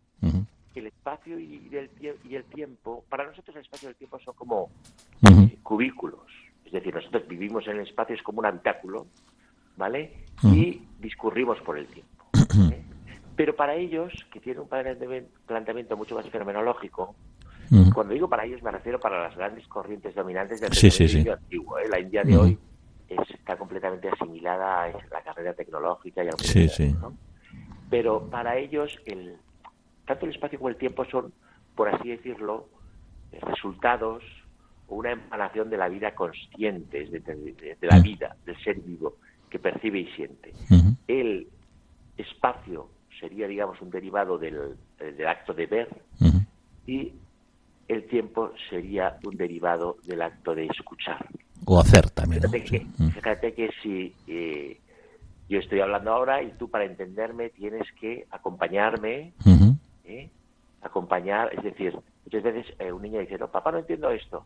el 0.74 0.86
espacio 0.86 1.38
y 1.38 1.68
el, 1.72 1.90
y 2.24 2.34
el 2.34 2.44
tiempo, 2.44 3.04
para 3.08 3.26
nosotros 3.26 3.56
el 3.56 3.62
espacio 3.62 3.88
y 3.88 3.90
el 3.90 3.96
tiempo 3.96 4.18
son 4.20 4.34
como 4.34 4.70
eh, 5.22 5.58
cubículos. 5.62 6.20
Es 6.64 6.72
decir, 6.72 6.94
nosotros 6.94 7.26
vivimos 7.28 7.66
en 7.66 7.76
el 7.76 7.86
espacio, 7.86 8.16
es 8.16 8.22
como 8.22 8.40
un 8.40 8.46
habitáculo, 8.46 9.06
¿vale? 9.76 10.24
Y 10.42 10.82
discurrimos 11.00 11.60
por 11.60 11.78
el 11.78 11.86
tiempo. 11.86 12.13
¿Eh? 12.70 12.84
Pero 13.36 13.56
para 13.56 13.74
ellos, 13.74 14.12
que 14.32 14.40
tienen 14.40 14.62
un 14.62 14.68
planteamiento 15.46 15.96
mucho 15.96 16.14
más 16.14 16.28
fenomenológico, 16.28 17.14
cuando 17.92 18.14
digo 18.14 18.28
para 18.28 18.44
ellos 18.44 18.62
me 18.62 18.70
refiero 18.70 19.00
para 19.00 19.22
las 19.22 19.36
grandes 19.36 19.66
corrientes 19.66 20.14
dominantes 20.14 20.60
del 20.60 20.72
sí, 20.72 21.28
antiguo. 21.28 21.78
¿eh? 21.78 21.88
La 21.88 21.98
India 21.98 22.22
de 22.22 22.36
hoy 22.36 22.58
está 23.08 23.56
completamente 23.56 24.08
asimilada 24.08 24.84
a 24.84 24.88
la 24.88 25.22
carrera 25.24 25.54
tecnológica 25.54 26.22
y 26.22 26.28
al 26.28 26.34
mundo, 26.90 27.14
Pero 27.90 28.28
para 28.30 28.56
ellos 28.58 28.96
el, 29.06 29.36
tanto 30.06 30.26
el 30.26 30.32
espacio 30.32 30.58
como 30.58 30.68
el 30.68 30.76
tiempo 30.76 31.04
son, 31.06 31.32
por 31.74 31.88
así 31.88 32.10
decirlo, 32.10 32.68
resultados 33.32 34.22
o 34.88 34.96
una 34.96 35.12
emanación 35.12 35.70
de 35.70 35.76
la 35.76 35.88
vida 35.88 36.14
consciente, 36.14 37.06
de, 37.06 37.76
la 37.80 37.98
vida, 37.98 38.36
del 38.44 38.56
ser 38.62 38.80
vivo, 38.80 39.14
que 39.48 39.58
percibe 39.58 40.00
y 40.00 40.06
siente. 40.12 40.52
El 41.08 41.48
espacio 42.16 42.88
sería, 43.20 43.46
digamos, 43.46 43.80
un 43.80 43.90
derivado 43.90 44.38
del, 44.38 44.76
acto 45.26 45.54
de 45.54 45.66
ver 45.66 45.88
y 46.86 47.12
el 47.88 48.06
tiempo 48.06 48.52
sería 48.70 49.18
un 49.24 49.36
derivado 49.36 49.96
del 50.04 50.22
acto 50.22 50.54
de 50.54 50.66
escuchar. 50.66 51.26
O 51.66 51.78
hacer 51.80 52.10
también. 52.10 52.42
Fíjate, 52.42 53.54
que, 53.54 53.70
si 53.82 54.14
eh, 54.26 54.78
yo 55.48 55.58
estoy 55.58 55.80
hablando 55.80 56.12
ahora 56.12 56.42
y 56.42 56.52
tú 56.52 56.68
para 56.68 56.84
entenderme 56.84 57.50
tienes 57.50 57.86
que 58.00 58.26
acompañarme 58.30 59.32
¿eh? 60.04 60.30
acompañar, 60.82 61.52
es 61.54 61.62
decir, 61.62 61.98
muchas 62.24 62.42
veces 62.42 62.66
eh, 62.78 62.92
un 62.92 63.02
niño 63.02 63.20
dice, 63.20 63.38
no, 63.38 63.48
papá, 63.48 63.72
no 63.72 63.78
entiendo 63.78 64.10
esto. 64.10 64.44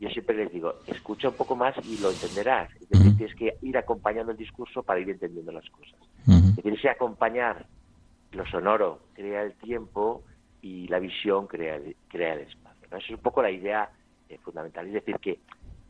Yo 0.00 0.08
siempre 0.10 0.36
les 0.36 0.52
digo, 0.52 0.74
escucha 0.86 1.28
un 1.28 1.36
poco 1.36 1.54
más 1.54 1.76
y 1.86 1.96
lo 1.98 2.10
entenderás. 2.10 2.68
Es 2.80 2.88
decir, 2.88 3.16
tienes 3.16 3.36
que 3.36 3.56
ir 3.62 3.78
acompañando 3.78 4.32
el 4.32 4.38
discurso 4.38 4.82
para 4.82 4.98
ir 4.98 5.08
entendiendo 5.08 5.52
las 5.52 5.68
cosas. 5.70 5.94
Es 6.26 6.56
decir, 6.56 6.74
ese 6.74 6.88
acompañar 6.88 7.66
lo 8.32 8.46
sonoro 8.46 9.00
crea 9.14 9.42
el 9.42 9.54
tiempo 9.54 10.22
y 10.60 10.88
la 10.88 10.98
visión 10.98 11.46
crea 11.46 11.76
el, 11.76 11.96
crea 12.08 12.34
el 12.34 12.40
espacio. 12.40 12.86
Esa 12.86 12.98
es 12.98 13.10
un 13.10 13.18
poco 13.18 13.42
la 13.42 13.50
idea 13.50 13.90
eh, 14.28 14.38
fundamental. 14.42 14.86
Es 14.86 14.94
decir, 14.94 15.16
que 15.18 15.40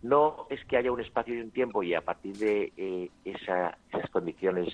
no 0.02 0.46
es 0.50 0.64
que 0.64 0.76
haya 0.76 0.90
un 0.90 1.00
espacio 1.00 1.34
y 1.34 1.40
un 1.40 1.50
tiempo 1.50 1.82
y 1.82 1.94
a 1.94 2.00
partir 2.00 2.36
de 2.36 3.10
esas 3.24 4.10
condiciones 4.10 4.68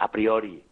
a 0.00 0.10
priori 0.10 0.62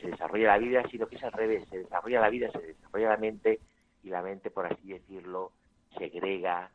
se 0.00 0.08
desarrolla 0.08 0.48
la 0.48 0.58
vida, 0.58 0.82
sino 0.90 1.06
que 1.06 1.16
es 1.16 1.24
al 1.24 1.32
revés, 1.32 1.68
se 1.68 1.78
desarrolla 1.78 2.20
la 2.20 2.30
vida, 2.30 2.50
se 2.52 2.60
desarrolla 2.60 3.10
la 3.10 3.16
mente 3.16 3.60
y 4.02 4.10
la 4.10 4.22
mente, 4.22 4.50
por 4.50 4.66
así 4.66 4.88
decirlo, 4.88 5.52
segrega, 5.98 6.70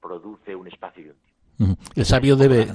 produce 0.00 0.54
un 0.54 0.68
espacio 0.68 1.04
y 1.04 1.08
un 1.08 1.16
tiempo. 1.56 1.82
El 1.96 2.04
sabio 2.04 2.36
debe 2.36 2.66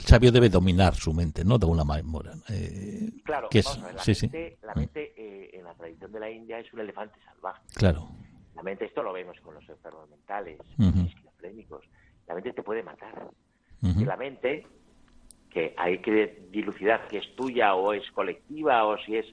el 0.00 0.06
sabio 0.06 0.32
debe 0.32 0.48
dominar 0.48 0.94
su 0.94 1.12
mente, 1.12 1.44
¿no? 1.44 1.58
De 1.58 1.66
una 1.66 1.84
manera. 1.84 2.08
Eh, 2.48 3.10
claro, 3.22 3.48
la, 3.52 4.04
mente, 4.06 4.58
la 4.62 4.74
mente 4.74 5.12
eh, 5.16 5.50
en 5.52 5.64
la 5.64 5.74
tradición 5.74 6.10
de 6.10 6.20
la 6.20 6.30
India 6.30 6.58
es 6.58 6.72
un 6.72 6.80
elefante 6.80 7.18
salvaje. 7.24 7.60
Claro. 7.74 8.08
La 8.56 8.62
mente, 8.62 8.86
esto 8.86 9.02
lo 9.02 9.12
vemos 9.12 9.38
con 9.40 9.54
los 9.54 9.68
enfermos 9.68 10.08
mentales, 10.08 10.58
uh 10.78 11.06
esquizofrénicos. 11.06 11.84
La 12.26 12.34
mente 12.34 12.52
te 12.52 12.62
puede 12.62 12.82
matar. 12.82 13.28
Y 13.82 14.04
la 14.04 14.16
mente 14.16 14.66
que 15.50 15.74
hay 15.76 15.98
que 15.98 16.46
dilucidar 16.50 17.06
si 17.10 17.16
es 17.16 17.34
tuya 17.34 17.74
o 17.74 17.92
es 17.92 18.08
colectiva 18.12 18.84
o 18.86 18.96
si 18.98 19.16
es 19.16 19.26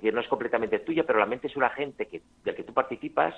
que 0.00 0.12
no 0.12 0.20
es 0.20 0.28
completamente 0.28 0.78
tuya, 0.80 1.04
pero 1.06 1.18
la 1.18 1.26
mente 1.26 1.46
es 1.46 1.56
un 1.56 1.64
agente 1.64 2.06
que, 2.08 2.22
del 2.44 2.54
que 2.54 2.64
tú 2.64 2.72
participas 2.72 3.34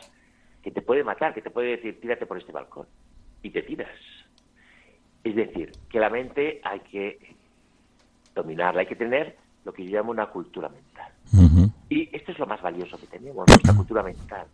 que 0.63 0.71
te 0.71 0.83
puede 0.83 1.03
matar, 1.05 1.35
que 1.35 1.43
te 1.43 1.51
puede 1.51 1.77
decir 1.77 2.01
tírate 2.01 2.27
por 2.27 2.39
este 2.39 2.53
balcón 2.53 2.87
y 3.43 3.51
te 3.51 3.63
tiras. 3.63 3.91
Es 5.25 5.37
decir, 5.37 5.73
que 5.89 6.01
la 6.01 6.11
mente 6.11 6.61
hay 6.65 6.81
que 6.81 7.37
dominarla, 8.35 8.81
hay 8.81 8.87
que 8.87 8.97
tener 8.97 9.37
lo 9.65 9.73
que 9.73 9.85
yo 9.85 9.99
llamo 9.99 10.11
una 10.11 10.27
cultura 10.27 10.69
mental. 10.69 11.13
Y 11.89 12.09
esto 12.17 12.33
es 12.33 12.39
lo 12.39 12.47
más 12.47 12.63
valioso 12.63 12.99
que 12.99 13.07
tenemos, 13.07 13.47
nuestra 13.47 13.75
cultura 13.75 14.03
mental. 14.03 14.47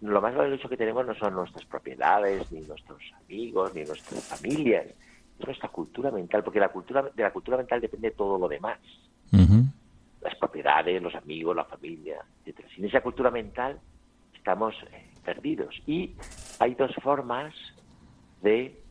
Lo 0.00 0.20
más 0.20 0.34
valioso 0.34 0.68
que 0.68 0.76
tenemos 0.76 1.04
no 1.04 1.14
son 1.14 1.34
nuestras 1.34 1.64
propiedades, 1.66 2.50
ni 2.52 2.60
nuestros 2.60 3.02
amigos, 3.24 3.74
ni 3.74 3.84
nuestras 3.84 4.22
familias, 4.22 4.86
es 5.38 5.46
nuestra 5.46 5.68
cultura 5.68 6.10
mental, 6.10 6.44
porque 6.44 6.60
la 6.60 6.68
cultura, 6.68 7.02
de 7.02 7.22
la 7.22 7.32
cultura 7.32 7.56
mental 7.56 7.80
depende 7.80 8.12
todo 8.12 8.38
lo 8.38 8.48
demás. 8.48 8.78
Las 10.20 10.36
propiedades, 10.36 11.02
los 11.02 11.14
amigos, 11.14 11.56
la 11.56 11.64
familia, 11.64 12.24
etc. 12.46 12.60
Sin 12.74 12.84
esa 12.84 13.00
cultura 13.00 13.30
mental 13.30 13.78
estamos 14.32 14.74
eh, 14.92 15.10
perdidos. 15.24 15.74
Y 15.86 16.14
hay 16.60 16.74
dos 16.74 16.94
formas 17.02 17.52
de 18.40 18.83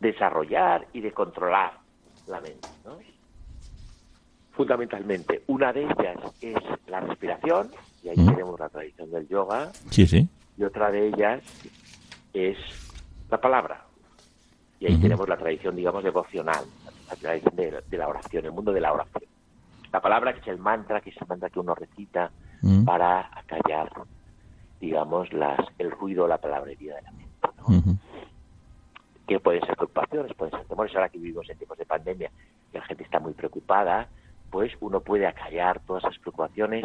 desarrollar 0.00 0.88
y 0.92 1.00
de 1.00 1.12
controlar 1.12 1.78
la 2.26 2.40
mente. 2.40 2.68
Fundamentalmente, 4.52 5.44
una 5.46 5.72
de 5.72 5.84
ellas 5.84 6.18
es 6.40 6.56
la 6.86 7.00
respiración, 7.00 7.70
y 8.02 8.08
ahí 8.08 8.16
tenemos 8.16 8.58
la 8.58 8.68
tradición 8.68 9.10
del 9.10 9.28
yoga. 9.28 9.70
Sí, 9.90 10.06
sí. 10.06 10.28
Y 10.56 10.64
otra 10.64 10.90
de 10.90 11.08
ellas 11.08 11.42
es 12.32 12.56
la 13.30 13.40
palabra. 13.40 13.84
Y 14.78 14.86
ahí 14.86 14.96
tenemos 14.96 15.28
la 15.28 15.36
tradición, 15.36 15.76
digamos, 15.76 16.02
devocional, 16.02 16.64
la 17.08 17.16
tradición 17.16 17.54
de, 17.56 17.98
la 17.98 18.08
oración, 18.08 18.44
el 18.46 18.52
mundo 18.52 18.72
de 18.72 18.80
la 18.80 18.92
oración. 18.92 19.24
La 19.92 20.00
palabra 20.00 20.32
que 20.32 20.40
es 20.40 20.48
el 20.48 20.58
mantra, 20.58 21.00
que 21.00 21.10
es 21.10 21.16
el 21.20 21.28
mantra 21.28 21.50
que 21.50 21.60
uno 21.60 21.74
recita 21.74 22.30
para 22.84 23.30
acallar, 23.38 23.90
digamos, 24.80 25.32
las, 25.32 25.58
el 25.78 25.90
ruido 25.90 26.24
o 26.24 26.28
la 26.28 26.38
palabrería 26.38 26.96
de 26.96 27.02
la 27.02 27.12
mente. 27.12 28.00
Que 29.30 29.38
pueden 29.38 29.64
ser 29.64 29.76
preocupaciones, 29.76 30.34
pueden 30.34 30.50
ser 30.58 30.66
temores. 30.66 30.92
Ahora 30.96 31.08
que 31.08 31.18
vivimos 31.18 31.48
en 31.48 31.56
tiempos 31.56 31.78
de 31.78 31.86
pandemia, 31.86 32.32
que 32.72 32.78
la 32.78 32.84
gente 32.84 33.04
está 33.04 33.20
muy 33.20 33.32
preocupada, 33.32 34.08
pues 34.50 34.72
uno 34.80 35.02
puede 35.02 35.28
acallar 35.28 35.78
todas 35.86 36.02
esas 36.02 36.18
preocupaciones 36.18 36.84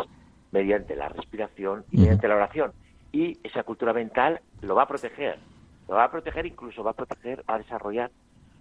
mediante 0.51 0.95
la 0.95 1.09
respiración 1.09 1.85
y 1.89 1.97
mediante 1.97 2.27
la 2.27 2.35
oración. 2.35 2.71
Y 3.11 3.39
esa 3.43 3.63
cultura 3.63 3.93
mental 3.93 4.41
lo 4.61 4.75
va 4.75 4.83
a 4.83 4.87
proteger, 4.87 5.39
lo 5.87 5.95
va 5.95 6.03
a 6.03 6.11
proteger 6.11 6.45
incluso 6.45 6.83
va 6.83 6.91
a 6.91 6.93
proteger, 6.93 7.43
va 7.49 7.55
a 7.55 7.57
desarrollar 7.57 8.11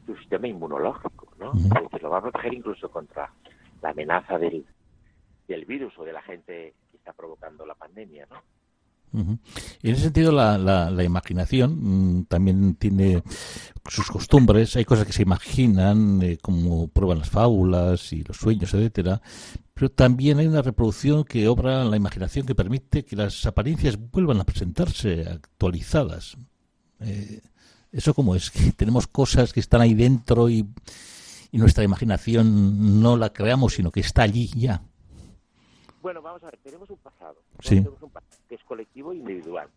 su 0.06 0.16
sistema 0.16 0.48
inmunológico, 0.48 1.28
¿no? 1.38 1.52
lo 2.00 2.08
va 2.08 2.18
a 2.18 2.22
proteger 2.22 2.54
incluso 2.54 2.90
contra 2.90 3.30
la 3.82 3.90
amenaza 3.90 4.38
del, 4.38 4.64
del 5.46 5.66
virus 5.66 5.92
o 5.98 6.04
de 6.04 6.12
la 6.14 6.22
gente 6.22 6.72
que 6.90 6.96
está 6.96 7.12
provocando 7.12 7.66
la 7.66 7.74
pandemia, 7.74 8.26
¿no? 8.30 8.40
Y 9.14 9.88
en 9.88 9.94
ese 9.94 10.04
sentido, 10.04 10.32
la, 10.32 10.58
la, 10.58 11.04
imaginación 11.04 12.18
mm, 12.18 12.24
también 12.24 12.74
tiene 12.74 13.22
sus 13.88 14.10
costumbres. 14.10 14.74
Hay 14.74 14.84
cosas 14.84 15.06
que 15.06 15.12
se 15.12 15.22
imaginan, 15.22 16.20
eh, 16.22 16.38
como 16.42 16.88
prueban 16.88 17.20
las 17.20 17.30
fábulas 17.30 18.12
y 18.12 18.24
los 18.24 18.36
sueños, 18.36 18.74
etcétera. 18.74 19.22
Pero 19.72 19.90
también 19.90 20.38
hay 20.38 20.48
una 20.48 20.62
reproducción 20.62 21.24
que 21.24 21.46
obra 21.46 21.82
en 21.82 21.90
la 21.92 21.96
imaginación 21.96 22.44
que 22.44 22.56
permite 22.56 23.04
que 23.04 23.14
las 23.14 23.46
apariencias 23.46 23.96
vuelvan 23.96 24.40
a 24.40 24.44
presentarse 24.44 25.28
actualizadas. 25.28 26.36
Eh, 27.00 27.40
¿Eso 27.92 28.14
cómo 28.14 28.34
es? 28.34 28.50
Que 28.50 28.72
tenemos 28.72 29.06
cosas 29.06 29.52
que 29.52 29.60
están 29.60 29.80
ahí 29.80 29.94
dentro 29.94 30.48
y, 30.48 30.66
y 31.52 31.58
nuestra 31.58 31.84
imaginación 31.84 33.00
no 33.00 33.16
la 33.16 33.32
creamos, 33.32 33.74
sino 33.74 33.92
que 33.92 34.00
está 34.00 34.22
allí 34.22 34.48
ya. 34.56 34.82
Bueno, 36.02 36.20
vamos 36.20 36.42
a 36.42 36.46
ver, 36.46 36.58
tenemos 36.62 36.90
un 36.90 36.98
pasado. 36.98 37.36
Sí. 37.60 37.76
Tenemos 37.76 38.02
un 38.02 38.10
pasado 38.10 38.33
que 38.54 38.60
es 38.60 38.64
colectivo 38.64 39.12
e 39.12 39.16
individual. 39.16 39.68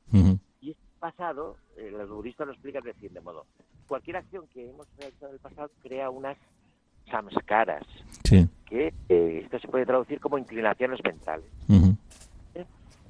Y 0.61 0.71
este 0.71 0.83
pasado, 0.99 1.57
eh, 1.77 1.89
los 1.91 2.09
budistas 2.09 2.45
lo 2.45 2.53
explican 2.53 2.83
de 2.83 2.93
siguiente 2.93 3.21
modo. 3.21 3.45
Cualquier 3.87 4.17
acción 4.17 4.45
que 4.53 4.69
hemos 4.69 4.87
realizado 4.97 5.29
en 5.29 5.33
el 5.33 5.39
pasado 5.39 5.71
crea 5.81 6.09
unas 6.09 6.37
samskaras, 7.09 7.85
sí. 8.23 8.47
que 8.65 8.93
eh, 9.09 9.41
esto 9.43 9.59
se 9.59 9.67
puede 9.67 9.85
traducir 9.85 10.19
como 10.19 10.37
inclinaciones 10.37 10.99
mentales. 11.03 11.45
¿Eh? 12.53 12.65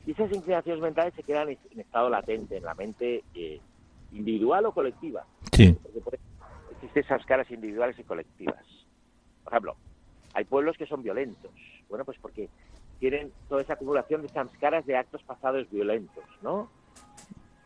Y 0.06 0.12
esas 0.12 0.32
inclinaciones 0.32 0.82
mentales 0.82 1.14
se 1.16 1.24
quedan 1.24 1.50
en 1.50 1.80
estado 1.80 2.10
latente, 2.10 2.58
en 2.58 2.64
la 2.64 2.76
mente 2.76 3.24
individual 4.12 4.68
o 4.68 4.72
colectiva. 4.72 5.26
Sí. 5.52 5.76
Porque 6.04 6.20
existen 6.74 7.04
samskaras 7.06 7.50
individuales 7.52 7.98
y 8.00 8.04
colectivas. 8.04 8.64
Por 9.44 9.54
ejemplo, 9.54 9.76
hay 10.34 10.46
pueblos 10.46 10.78
que 10.78 10.86
son 10.86 11.02
violentos. 11.02 11.52
Bueno, 11.90 12.06
pues 12.06 12.18
porque 12.22 12.50
tienen 13.00 13.32
toda 13.50 13.62
esa 13.62 13.74
acumulación 13.74 14.22
de 14.22 14.30
samskaras 14.30 14.86
de 14.86 14.98
actos 14.98 15.24
pasados 15.24 15.70
violentos, 15.70 16.24
¿no? 16.42 16.70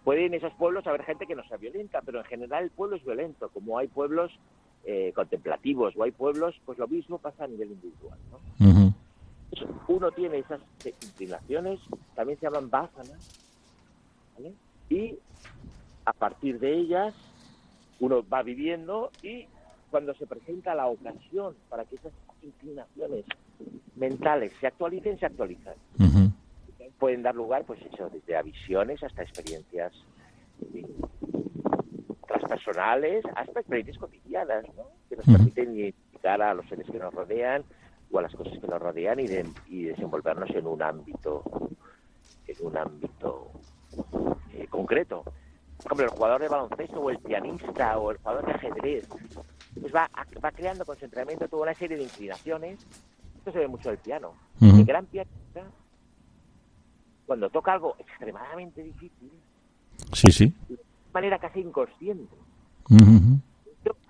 Puede 0.04 0.26
en 0.26 0.34
esos 0.34 0.54
pueblos 0.54 0.86
haber 0.88 1.04
gente 1.04 1.28
que 1.28 1.36
no 1.36 1.44
sea 1.48 1.58
violenta, 1.58 2.02
pero 2.02 2.20
en 2.20 2.26
general 2.26 2.63
el 2.63 2.72
pueblo 2.72 2.96
es 2.96 3.04
violento, 3.04 3.50
como 3.50 3.78
hay 3.78 3.88
pueblos 3.88 4.32
eh, 4.84 5.12
contemplativos 5.15 5.96
o 5.96 6.04
hay 6.04 6.12
pueblos, 6.12 6.60
pues 6.65 6.78
lo 6.80 6.88
mismo 6.88 7.20
pasa 7.20 7.44
a 7.44 7.48
nivel 7.48 7.72
individual, 7.72 8.17
¿no? 8.32 8.39
Uno 9.88 10.12
tiene 10.12 10.39
esas 10.39 10.62
inclinaciones, 10.86 11.80
también 12.15 12.39
se 12.39 12.46
llaman 12.46 12.70
básanas, 12.70 13.30
¿vale? 14.36 14.54
Y 14.89 15.20
a 16.06 16.13
partir 16.13 16.60
de 16.60 16.74
ellas 16.74 17.13
uno 18.00 18.26
va 18.28 18.41
viviendo 18.41 19.12
y 19.22 19.46
cuando 19.91 20.15
se 20.15 20.26
presenta 20.26 20.74
la 20.74 20.88
ocasión 20.88 21.56
para 21.70 21.86
que 21.86 21.96
esas 21.96 22.13
inclinaciones 22.41 23.26
mentales 23.95 24.52
se 24.60 24.67
actualicen, 24.67 25.19
se 25.19 25.26
actualizan. 25.26 25.76
Pueden 27.00 27.24
dar 27.24 27.34
lugar, 27.34 27.63
pues 27.65 27.80
eso, 27.82 28.10
desde 28.10 28.36
a 28.36 28.43
visiones 28.43 29.02
hasta 29.04 29.24
experiencias 29.24 29.91
transpersonales, 32.28 33.24
hasta 33.36 33.60
experiencias 33.60 33.97
cotidianas, 33.97 34.65
¿no? 34.76 34.84
que 35.10 35.15
nos 35.15 35.26
permiten 35.26 35.76
identificar 35.76 36.41
a 36.41 36.54
los 36.54 36.67
seres 36.67 36.86
que 36.86 37.00
nos 37.00 37.13
rodean 37.13 37.63
o 38.12 38.19
a 38.19 38.21
las 38.21 38.34
cosas 38.36 38.58
que 38.60 38.67
nos 38.67 38.80
rodean 38.80 39.19
y, 39.19 39.26
y 39.67 39.84
desenvolvernos 39.86 40.50
en 40.52 40.67
un 40.67 40.82
ámbito, 40.82 41.43
en 42.47 42.56
un 42.65 42.78
ámbito 42.78 43.52
eh, 44.54 44.67
concreto. 44.69 45.24
Por 45.24 45.86
ejemplo, 45.86 46.06
el 46.06 46.12
jugador 46.12 46.41
de 46.41 46.47
baloncesto 46.50 47.00
o 47.00 47.10
el 47.10 47.17
pianista 47.17 47.97
o 47.97 48.12
el 48.12 48.17
jugador 48.17 48.45
de 48.45 48.52
ajedrez 48.52 49.08
pues 49.80 49.93
va, 49.93 50.10
va 50.43 50.52
creando 50.52 50.86
con 50.86 50.97
su 50.97 51.06
entrenamiento 51.06 51.47
toda 51.47 51.63
una 51.63 51.74
serie 51.74 51.97
de 51.97 52.04
inclinaciones. 52.04 52.86
Esto 53.41 53.54
se 53.54 53.60
ve 53.60 53.67
mucho 53.67 53.89
el 53.89 53.97
piano. 53.97 54.34
El 54.62 54.86
gran 54.86 55.08
pianista, 55.08 55.63
cuando 57.25 57.49
toca 57.49 57.73
algo 57.73 57.95
extremadamente 57.97 58.84
difícil, 58.84 59.32
sí, 60.13 60.32
sí. 60.32 60.54
de 60.69 60.77
manera 61.12 61.39
casi 61.39 61.62
inconsciente, 61.62 62.36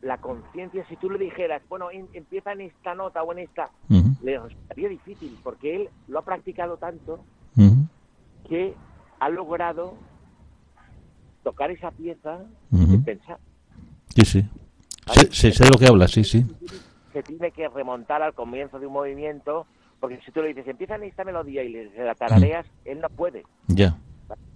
la 0.01 0.17
conciencia, 0.17 0.85
si 0.89 0.97
tú 0.97 1.09
le 1.09 1.17
dijeras, 1.17 1.61
bueno, 1.69 1.87
empieza 1.91 2.51
en 2.51 2.59
esta 2.59 2.93
nota 2.93 3.23
o 3.23 3.31
en 3.31 3.39
esta, 3.39 3.69
le 4.21 4.37
resultaría 4.37 4.89
difícil, 4.89 5.39
porque 5.41 5.77
él 5.77 5.89
lo 6.09 6.19
ha 6.19 6.25
practicado 6.25 6.75
tanto 6.75 7.23
que 8.49 8.75
ha 9.19 9.29
logrado 9.29 9.93
tocar 11.41 11.71
esa 11.71 11.91
pieza 11.91 12.39
y 12.69 12.97
pensar. 12.97 13.39
Sí, 14.13 14.25
sí. 14.25 14.49
Sé, 15.31 15.53
sé, 15.53 15.63
de 15.63 15.69
lo 15.69 15.79
que 15.79 15.87
habla, 15.87 16.09
sí, 16.09 16.25
sí. 16.25 16.45
Se 17.13 17.24
tiene 17.24 17.52
que 17.52 17.67
remontar 17.69 18.21
al 18.21 18.34
comienzo 18.34 18.80
de 18.80 18.88
un 18.88 18.93
movimiento, 18.93 19.65
porque 20.00 20.19
si 20.26 20.32
tú 20.32 20.41
le 20.41 20.50
dices, 20.50 20.67
empieza 20.67 20.95
en 20.95 21.04
esta 21.04 21.24
melodía 21.24 21.63
y 21.63 21.69
le 21.69 22.06
la 22.06 22.15
tarareas, 22.15 22.65
él 22.86 23.00
no 23.02 23.10
puede. 23.10 23.43
Ya. 23.67 23.97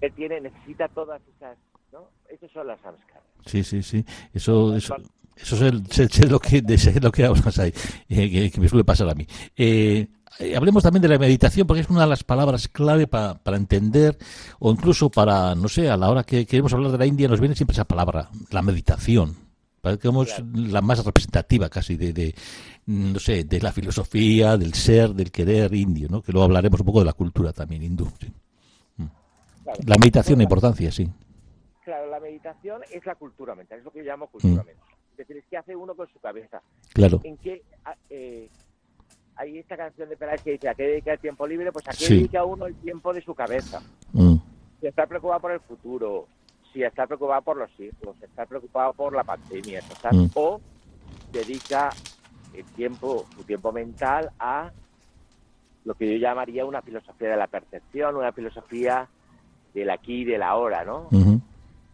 Él 0.01 0.13
tiene, 0.13 0.41
necesita 0.41 0.87
todas 0.87 1.21
esas, 1.35 1.57
¿no? 1.91 2.07
Esas 2.29 2.49
son 2.51 2.67
las 2.67 2.79
samskaras. 2.81 3.23
Sí, 3.45 3.63
sí, 3.63 3.83
sí. 3.83 4.05
Eso, 4.33 4.75
eso, 4.75 4.95
eso 5.35 5.65
es, 5.65 6.29
lo 6.29 6.39
que, 6.39 6.61
de, 6.61 6.99
lo 7.01 7.11
que 7.11 7.25
hablas 7.25 7.59
ahí, 7.59 7.73
eh, 8.09 8.51
que, 8.51 8.59
me 8.59 8.69
suele 8.69 8.83
pasar 8.83 9.09
a 9.09 9.13
mí. 9.13 9.27
Eh, 9.55 10.07
eh, 10.39 10.55
hablemos 10.55 10.83
también 10.83 11.01
de 11.01 11.09
la 11.09 11.19
meditación, 11.19 11.67
porque 11.67 11.81
es 11.81 11.89
una 11.89 12.01
de 12.01 12.07
las 12.07 12.23
palabras 12.23 12.67
clave 12.67 13.07
para, 13.07 13.35
para 13.35 13.57
entender, 13.57 14.17
o 14.59 14.71
incluso 14.71 15.09
para, 15.09 15.55
no 15.55 15.67
sé, 15.67 15.89
a 15.89 15.97
la 15.97 16.09
hora 16.09 16.23
que 16.23 16.45
queremos 16.45 16.73
hablar 16.73 16.91
de 16.91 16.97
la 16.97 17.05
India, 17.05 17.27
nos 17.27 17.39
viene 17.39 17.55
siempre 17.55 17.73
esa 17.73 17.85
palabra, 17.85 18.29
la 18.49 18.61
meditación. 18.61 19.44
Parece 19.85 20.09
la 20.55 20.81
más 20.81 21.05
representativa 21.05 21.69
casi 21.69 21.95
de, 21.95 22.11
de, 22.11 22.33
no 22.87 23.19
sé, 23.19 23.43
de 23.43 23.61
la 23.61 23.71
filosofía, 23.71 24.57
del 24.57 24.73
ser, 24.73 25.11
del 25.11 25.31
querer 25.31 25.71
indio, 25.75 26.07
¿no? 26.09 26.23
Que 26.23 26.31
luego 26.31 26.45
hablaremos 26.45 26.79
un 26.79 26.87
poco 26.87 26.99
de 27.01 27.05
la 27.05 27.13
cultura 27.13 27.53
también 27.53 27.83
hindú. 27.83 28.05
Mm. 28.97 29.05
La 29.85 29.95
meditación, 29.99 30.39
la 30.39 30.43
importancia, 30.43 30.91
sí. 30.91 31.07
Claro, 31.83 32.09
la 32.09 32.19
meditación 32.19 32.81
es 32.91 33.05
la 33.05 33.13
cultura 33.13 33.53
mental, 33.53 33.77
es 33.77 33.85
lo 33.85 33.91
que 33.91 33.99
yo 33.99 34.05
llamo 34.05 34.25
cultura 34.25 34.63
mm. 34.63 34.65
mental. 34.65 34.85
Es 35.11 35.17
decir, 35.19 35.37
es 35.37 35.45
que 35.45 35.57
hace 35.57 35.75
uno 35.75 35.93
con 35.93 36.07
su 36.11 36.19
cabeza. 36.19 36.63
Claro. 36.91 37.21
En 37.23 37.37
ah, 37.85 37.95
eh, 38.09 38.49
hay 39.35 39.59
esta 39.59 39.77
canción 39.77 40.09
de 40.09 40.17
Peláez 40.17 40.41
que 40.41 40.53
dice, 40.53 40.67
¿a 40.67 40.73
qué 40.73 40.81
dedica 40.81 41.13
el 41.13 41.19
tiempo 41.19 41.45
libre? 41.45 41.71
Pues 41.71 41.87
a 41.87 41.91
qué 41.91 42.07
dedica 42.09 42.43
uno 42.43 42.65
el 42.65 42.73
tiempo 42.77 43.13
de 43.13 43.21
su 43.21 43.35
cabeza. 43.35 43.83
Mm. 44.13 44.37
Si 44.81 44.87
está 44.87 45.05
preocupado 45.05 45.41
por 45.41 45.51
el 45.51 45.59
futuro, 45.59 46.27
si 46.75 46.83
está 46.83 47.07
preocupado 47.07 47.41
por 47.41 47.55
los 47.55 47.71
hijos, 47.79 48.17
está 48.21 48.45
preocupado 48.45 48.91
por 48.91 49.15
la 49.15 49.23
pandemia, 49.23 49.81
mm. 50.11 50.25
o 50.35 50.59
dedica 51.31 51.89
el 52.53 52.65
tiempo, 52.65 53.25
su 53.33 53.45
tiempo 53.45 53.71
mental 53.71 54.29
a 54.37 54.71
lo 55.85 55.93
que 55.93 56.11
yo 56.11 56.17
llamaría 56.19 56.65
una 56.65 56.81
filosofía 56.81 57.29
de 57.29 57.37
la 57.37 57.47
percepción, 57.47 58.17
una 58.17 58.33
filosofía 58.33 59.07
del 59.73 59.89
aquí 59.89 60.21
y 60.21 60.25
del 60.25 60.43
ahora, 60.43 60.83
¿no? 60.83 61.07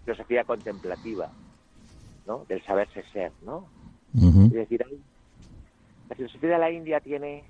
Filosofía 0.03 0.45
contemplativa, 0.45 1.29
¿no? 2.25 2.45
Del 2.49 2.63
saberse 2.63 3.03
ser, 3.13 3.31
¿no? 3.43 3.67
Es 4.15 4.51
decir, 4.51 4.83
la 6.09 6.15
filosofía 6.15 6.49
de 6.49 6.57
la 6.57 6.71
India 6.71 6.99
tiene 7.01 7.43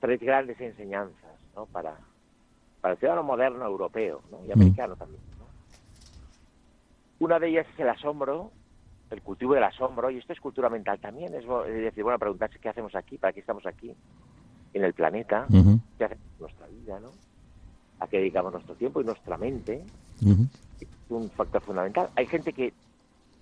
tres 0.00 0.20
grandes 0.20 0.58
enseñanzas, 0.58 1.36
¿no? 1.54 1.66
Para, 1.66 1.98
para 2.80 2.94
el 2.94 2.98
ciudadano 2.98 3.24
moderno 3.24 3.66
europeo, 3.66 4.22
¿no? 4.30 4.38
Y 4.46 4.52
americano 4.52 4.96
también. 4.96 5.29
Una 7.20 7.38
de 7.38 7.48
ellas 7.48 7.66
es 7.74 7.80
el 7.80 7.88
asombro, 7.88 8.50
el 9.10 9.20
cultivo 9.22 9.54
del 9.54 9.64
asombro, 9.64 10.10
y 10.10 10.18
esto 10.18 10.32
es 10.32 10.40
cultura 10.40 10.70
mental 10.70 10.98
también. 10.98 11.34
Es, 11.34 11.44
decir, 11.66 12.02
bueno, 12.02 12.18
preguntarse 12.18 12.58
qué 12.58 12.70
hacemos 12.70 12.94
aquí, 12.94 13.18
para 13.18 13.32
qué 13.32 13.40
estamos 13.40 13.66
aquí, 13.66 13.94
en 14.72 14.84
el 14.84 14.94
planeta, 14.94 15.46
qué 15.98 16.04
hacemos 16.04 16.24
nuestra 16.38 16.66
vida, 16.66 16.98
¿no? 16.98 17.10
A 17.98 18.08
qué 18.08 18.18
dedicamos 18.18 18.52
nuestro 18.52 18.74
tiempo 18.74 19.02
y 19.02 19.04
nuestra 19.04 19.36
mente. 19.36 19.84
Es 20.80 20.88
un 21.10 21.28
factor 21.30 21.60
fundamental. 21.60 22.08
Hay 22.16 22.26
gente 22.26 22.54
que 22.54 22.72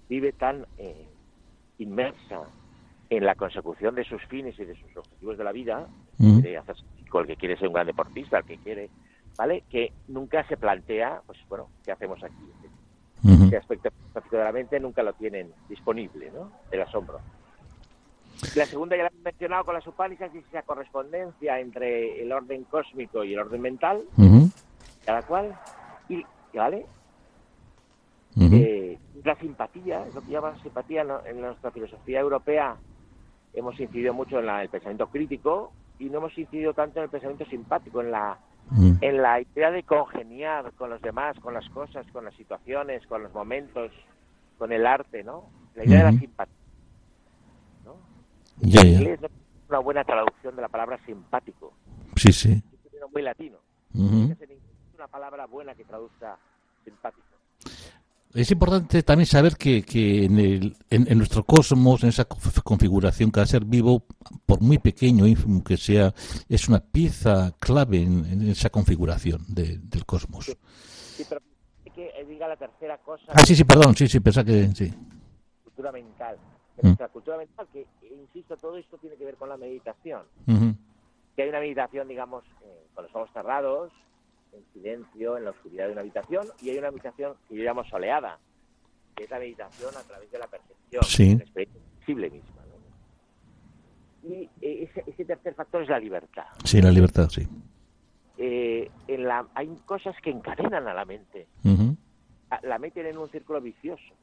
vive 0.09 0.33
tan 0.33 0.67
eh, 0.77 1.07
inmersa 1.79 2.43
en 3.11 3.25
la 3.25 3.37
consecución 3.37 3.95
de 3.95 4.03
sus 4.03 4.25
fines 4.25 4.59
y 4.59 4.65
de 4.65 4.75
sus 4.75 4.97
objetivos 4.97 5.39
de 5.39 5.45
la 5.45 5.53
vida, 5.53 5.87
el 7.21 7.27
que 7.29 7.37
quiere 7.37 7.57
ser 7.57 7.69
un 7.69 7.75
gran 7.75 7.87
deportista, 7.87 8.39
el 8.39 8.45
que 8.45 8.59
quiere, 8.59 8.91
¿vale? 9.37 9.63
Que 9.71 9.93
nunca 10.09 10.45
se 10.49 10.57
plantea, 10.57 11.23
pues 11.27 11.39
bueno, 11.49 11.69
¿qué 11.85 11.93
hacemos 11.93 12.23
aquí? 12.25 12.35
Ese 13.25 13.57
aspecto 13.57 13.91
de 14.31 14.45
la 14.45 14.53
mente 14.53 14.79
nunca 14.81 15.03
lo 15.03 15.13
tienen 15.13 15.53
disponible, 15.69 16.31
¿no? 16.31 16.51
El 16.71 16.83
asombro. 16.83 17.21
La 18.55 18.67
segunda 18.67 18.97
ya 18.97 19.05
la 19.05 19.09
he 19.09 19.23
mencionado 19.25 19.65
con 19.65 19.75
las 19.75 19.87
Upanishads 19.87 20.35
y 20.35 20.39
esa 20.39 20.63
correspondencia 20.63 21.59
entre 21.59 22.23
el 22.23 22.31
orden 22.33 22.65
cósmico 22.65 23.25
y 23.25 23.35
el 23.35 23.41
orden 23.41 23.61
mental, 23.61 24.05
cada 25.05 25.23
cual, 25.23 25.59
y, 26.09 26.25
¿vale? 26.55 26.87
Eh, 28.41 28.99
la 29.25 29.35
simpatía, 29.37 30.07
es 30.07 30.15
lo 30.15 30.21
que 30.21 30.31
llaman 30.31 30.63
simpatía 30.63 31.05
en 31.27 31.41
nuestra 31.41 31.73
filosofía 31.73 32.21
europea, 32.21 32.77
hemos 33.53 33.79
incidido 33.81 34.15
mucho 34.15 34.39
en 34.39 34.49
el 34.49 34.69
pensamiento 34.69 35.09
crítico 35.09 35.73
y 35.99 36.05
no 36.11 36.19
hemos 36.19 36.37
incidido 36.39 36.73
tanto 36.75 36.99
en 36.99 37.05
el 37.05 37.11
pensamiento 37.11 37.45
simpático, 37.47 38.01
en 38.01 38.11
la 38.11 38.39
Mm. 38.71 38.99
en 39.01 39.23
la 39.23 39.41
idea 39.41 39.71
de 39.71 39.83
congeniar 39.83 40.73
con 40.75 40.91
los 40.91 41.01
demás, 41.01 41.39
con 41.41 41.55
las 41.55 41.67
cosas, 41.71 42.07
con 42.13 42.27
las 42.27 42.35
situaciones, 42.35 43.07
con 43.07 43.23
los 43.23 43.33
momentos, 43.33 43.91
con 44.59 44.73
el 44.73 44.87
arte, 44.87 45.25
¿no? 45.25 45.45
La 45.75 45.85
idea 45.87 46.05
de 46.05 46.13
la 46.13 46.19
simpatía. 46.19 46.55
¿no? 47.87 47.95
En 48.61 48.87
inglés 48.89 49.21
no 49.23 49.27
es 49.29 49.33
una 49.71 49.79
buena 49.79 50.05
traducción 50.05 50.55
de 50.55 50.61
la 50.61 50.69
palabra 50.69 50.99
simpático, 51.07 51.73
Sí, 52.17 52.31
sí. 52.31 52.63
es 52.93 53.13
muy 53.13 53.23
latino. 53.23 53.57
Es 53.95 54.01
en 54.01 54.51
inglés 54.51 54.61
una 54.95 55.07
palabra 55.09 55.47
buena 55.47 55.75
que 55.75 55.85
traduzca 55.85 56.37
simpático. 56.85 57.27
Es 58.35 58.51
importante 58.51 59.03
también 59.03 59.27
saber 59.27 59.57
que, 59.57 59.83
que 59.83 60.25
en, 60.27 60.39
el, 60.39 60.77
en, 60.91 61.11
en 61.11 61.19
nuestro 61.19 61.45
cosmos, 61.45 62.03
en 62.03 62.11
esa 62.11 62.29
conf- 62.29 62.63
configuración, 62.63 63.31
cada 63.31 63.47
ser 63.47 63.65
vivo, 63.65 64.05
por 64.45 64.61
muy 64.61 64.79
pequeño, 64.79 65.27
ínfimo 65.27 65.65
que 65.65 65.77
sea, 65.79 66.13
es 66.49 66.69
una 66.69 66.79
pieza 66.81 67.53
clave 67.59 68.03
en, 68.03 68.25
en 68.27 68.49
esa 68.51 68.69
configuración 68.71 69.43
de- 69.49 69.79
del 69.79 70.05
cosmos. 70.05 70.45
Sí, 71.17 71.25
pero 71.29 71.41
que 71.95 72.09
eh, 72.09 72.25
diga 72.29 72.47
la 72.47 72.57
tercera 72.57 72.99
cosa, 72.99 73.25
Ah, 73.29 73.41
sí, 73.47 73.57
sí, 73.57 73.65
perdón, 73.65 73.97
sí, 73.97 74.07
sí, 74.07 74.21
pensaba 74.21 74.45
que 74.45 74.69
sí. 74.75 74.93
cultura 75.65 75.91
mental. 75.91 76.37
De 76.77 76.83
Mm. 76.83 76.87
nuestra 76.89 77.09
cultura 77.09 77.39
mental, 77.39 77.67
que, 77.73 77.81
eh, 77.81 77.87
insisto, 78.23 78.57
todo 78.59 78.77
esto 78.77 78.99
tiene 78.99 79.17
que 79.17 79.25
ver 79.25 79.37
con 79.37 79.49
la 79.49 79.57
meditación. 79.57 80.23
Que 81.35 81.43
hay 81.43 81.49
una 81.49 81.61
meditación, 81.61 82.07
digamos, 82.07 82.45
eh, 82.63 82.87
con 82.95 83.05
los 83.05 83.15
ojos 83.17 83.31
cerrados, 83.33 83.91
en 84.53 84.65
silencio, 84.73 85.37
en 85.37 85.45
la 85.45 85.51
oscuridad 85.51 85.87
de 85.87 85.93
una 85.93 86.01
habitación, 86.03 86.47
y 86.63 86.71
hay 86.71 86.79
una 86.79 86.91
meditación 86.91 87.35
que 87.49 87.57
yo 87.57 87.63
llamo 87.65 87.85
soleada, 87.85 88.39
que 89.15 89.25
es 89.25 89.31
la 89.31 89.39
meditación 89.39 89.91
a 89.97 90.03
través 90.03 90.31
de 90.31 90.39
la 90.39 90.47
percepción, 90.47 91.03
Sí. 91.05 91.35
la 91.37 91.43
experiencia 91.43 91.83
visible 91.99 92.31
misma. 92.31 92.63
¿no? 94.23 94.29
Y 94.29 94.51
eh, 94.61 94.89
ese, 94.91 95.05
ese 95.11 95.25
tercer 95.25 95.55
factor 95.55 95.83
es 95.83 95.89
la 95.89 95.99
libertad. 95.99 96.47
Sí, 96.65 96.81
la 96.83 96.91
libertad, 96.91 97.29
sí. 97.29 97.47
Eh, 98.37 98.91
en 99.09 99.25
la, 99.25 99.47
hay 99.55 99.69
cosas 99.85 100.15
que 100.23 100.31
encadenan 100.31 100.87
a 100.87 100.95
la 100.95 101.05
mente, 101.05 101.47
la 102.63 102.79
meten 102.79 103.07
en 103.07 103.19
un 103.19 103.29
círculo 103.29 103.61
vicioso, 103.61 104.15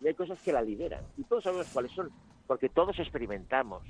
y 0.00 0.08
hay 0.08 0.14
cosas 0.14 0.40
que 0.40 0.52
la 0.52 0.62
liberan, 0.62 1.02
y 1.16 1.24
todos 1.24 1.44
sabemos 1.44 1.68
cuáles 1.72 1.92
son, 1.92 2.10
porque 2.46 2.68
todos 2.68 2.98
experimentamos 2.98 3.82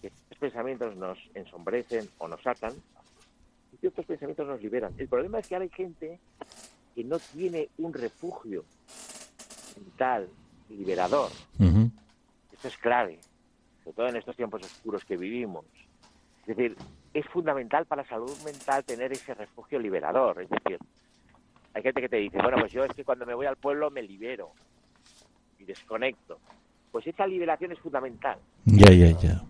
que 0.00 0.10
ciertos 0.10 0.38
pensamientos 0.38 0.96
nos 0.96 1.18
ensombrecen 1.34 2.08
o 2.18 2.28
nos 2.28 2.40
y 2.40 2.46
ciertos 3.84 4.06
pensamientos 4.06 4.48
nos 4.48 4.62
liberan. 4.62 4.94
El 4.96 5.08
problema 5.08 5.40
es 5.40 5.46
que 5.46 5.54
ahora 5.54 5.64
hay 5.64 5.70
gente 5.70 6.18
que 6.94 7.04
no 7.04 7.18
tiene 7.18 7.68
un 7.76 7.92
refugio 7.92 8.64
mental 9.76 10.26
liberador. 10.70 11.30
Ujú. 11.58 11.90
Esto 12.50 12.68
es 12.68 12.78
clave, 12.78 13.18
sobre 13.82 13.94
todo 13.94 14.08
en 14.08 14.16
estos 14.16 14.34
tiempos 14.36 14.62
oscuros 14.62 15.04
que 15.04 15.18
vivimos. 15.18 15.66
Es 16.46 16.56
decir, 16.56 16.78
es 17.12 17.26
fundamental 17.26 17.84
para 17.84 18.04
la 18.04 18.08
salud 18.08 18.34
mental 18.42 18.84
tener 18.84 19.12
ese 19.12 19.34
refugio 19.34 19.78
liberador. 19.78 20.40
Es 20.40 20.48
decir, 20.48 20.78
hay 21.74 21.82
gente 21.82 22.00
que 22.00 22.08
te 22.08 22.16
dice, 22.16 22.38
bueno, 22.40 22.56
pues 22.58 22.72
yo 22.72 22.84
es 22.84 22.92
que 22.94 23.04
cuando 23.04 23.26
me 23.26 23.34
voy 23.34 23.44
al 23.44 23.56
pueblo 23.56 23.90
me 23.90 24.02
libero 24.02 24.52
y 25.58 25.64
desconecto. 25.64 26.38
Pues 26.90 27.06
esa 27.06 27.26
liberación 27.26 27.72
es 27.72 27.80
fundamental. 27.80 28.38
Ya, 28.64 28.90
ya, 28.90 29.10
ya. 29.20 29.42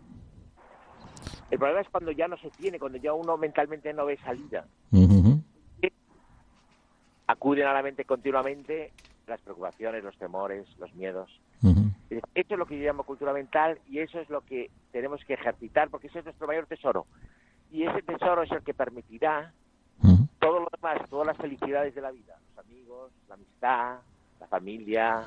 El 1.50 1.58
problema 1.58 1.80
es 1.80 1.88
cuando 1.88 2.10
ya 2.10 2.28
no 2.28 2.36
se 2.38 2.50
tiene, 2.50 2.78
cuando 2.78 2.98
ya 2.98 3.12
uno 3.12 3.36
mentalmente 3.36 3.92
no 3.92 4.06
ve 4.06 4.18
salida. 4.18 4.66
Ujú. 4.90 5.42
Acuden 7.26 7.66
a 7.66 7.72
la 7.72 7.82
mente 7.82 8.04
continuamente 8.04 8.92
las 9.26 9.40
preocupaciones, 9.40 10.04
los 10.04 10.16
temores, 10.18 10.66
los 10.78 10.92
miedos. 10.94 11.30
Ujú. 11.62 11.90
Eso 12.10 12.24
es 12.34 12.58
lo 12.58 12.66
que 12.66 12.78
yo 12.78 12.84
llamo 12.84 13.04
cultura 13.04 13.32
mental 13.32 13.78
y 13.88 14.00
eso 14.00 14.20
es 14.20 14.28
lo 14.28 14.42
que 14.42 14.70
tenemos 14.92 15.24
que 15.24 15.34
ejercitar 15.34 15.88
porque 15.88 16.08
ese 16.08 16.18
es 16.18 16.24
nuestro 16.26 16.46
mayor 16.46 16.66
tesoro. 16.66 17.06
Y 17.70 17.84
ese 17.84 18.02
tesoro 18.02 18.42
es 18.42 18.50
el 18.52 18.62
que 18.62 18.74
permitirá 18.74 19.52
Ujú. 20.02 20.28
todo 20.38 20.60
lo 20.60 20.68
demás, 20.70 21.08
todas 21.08 21.26
las 21.26 21.36
felicidades 21.38 21.94
de 21.94 22.02
la 22.02 22.10
vida. 22.10 22.38
Los 22.48 22.66
amigos, 22.66 23.12
la 23.28 23.34
amistad, 23.34 23.98
la 24.38 24.46
familia, 24.48 25.24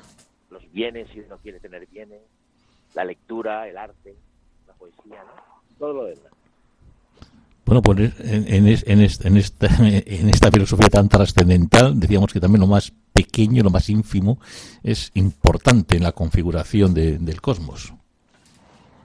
los 0.50 0.70
bienes 0.70 1.08
si 1.10 1.20
uno 1.20 1.38
quiere 1.38 1.58
tener 1.58 1.86
bienes, 1.86 2.22
la 2.94 3.04
lectura, 3.04 3.66
el 3.68 3.76
arte, 3.76 4.16
la 4.66 4.74
poesía, 4.74 5.24
¿no? 5.24 5.57
Todo 5.78 5.92
lo 5.92 6.04
demás. 6.04 6.24
Bueno, 7.64 7.82
pues 7.82 7.98
en, 8.20 8.46
en, 8.48 8.66
en 8.66 8.78
en 8.86 9.36
esta, 9.36 9.66
en 9.80 10.28
esta 10.30 10.50
filosofía 10.50 10.88
tan 10.88 11.08
trascendental, 11.08 11.98
decíamos 12.00 12.32
que 12.32 12.40
también 12.40 12.60
lo 12.60 12.66
más 12.66 12.92
pequeño, 13.12 13.62
lo 13.62 13.70
más 13.70 13.88
ínfimo, 13.90 14.38
es 14.82 15.10
importante 15.14 15.96
en 15.96 16.02
la 16.02 16.12
configuración 16.12 16.94
de- 16.94 17.18
del 17.18 17.40
cosmos. 17.42 17.92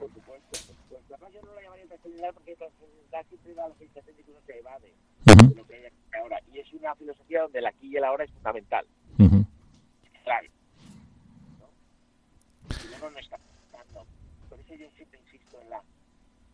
Por 0.00 0.08
supuesto. 0.14 0.58
Pues 0.88 1.02
además 1.12 1.30
yo 1.34 1.40
no 1.42 1.54
la 1.54 1.62
llamaría 1.62 1.86
trascendental 1.88 2.32
porque 2.34 2.56
trascendental 2.56 3.24
siempre 3.28 3.54
da 3.54 3.68
la 3.68 3.74
sensación 3.76 4.16
de 4.16 4.22
que 4.22 4.30
uno 4.30 4.40
se 4.46 4.58
evade 4.58 4.94
Ujú, 5.26 5.48
de 5.50 5.54
lo 5.56 5.66
que 5.66 5.74
hay 5.74 5.84
aquí 5.84 5.96
y 6.12 6.16
ahora. 6.16 6.40
Y 6.54 6.58
es 6.58 6.72
una 6.72 6.94
filosofía 6.94 7.42
donde 7.42 7.58
el 7.58 7.66
aquí 7.66 7.86
y 7.92 7.96
el 7.96 8.04
ahora 8.04 8.24
es 8.24 8.30
fundamental. 8.30 8.86
ujú. 9.18 9.44
Claro. 10.24 10.48
¿no? 11.60 12.74
Si 12.74 12.86
uno 12.96 13.10
no 13.10 13.18
está 13.18 13.36
pensando. 13.36 14.06
Por 14.48 14.58
eso 14.60 14.74
yo 14.74 14.88
siempre 14.96 15.20
insisto 15.20 15.60
en 15.60 15.68
la, 15.68 15.82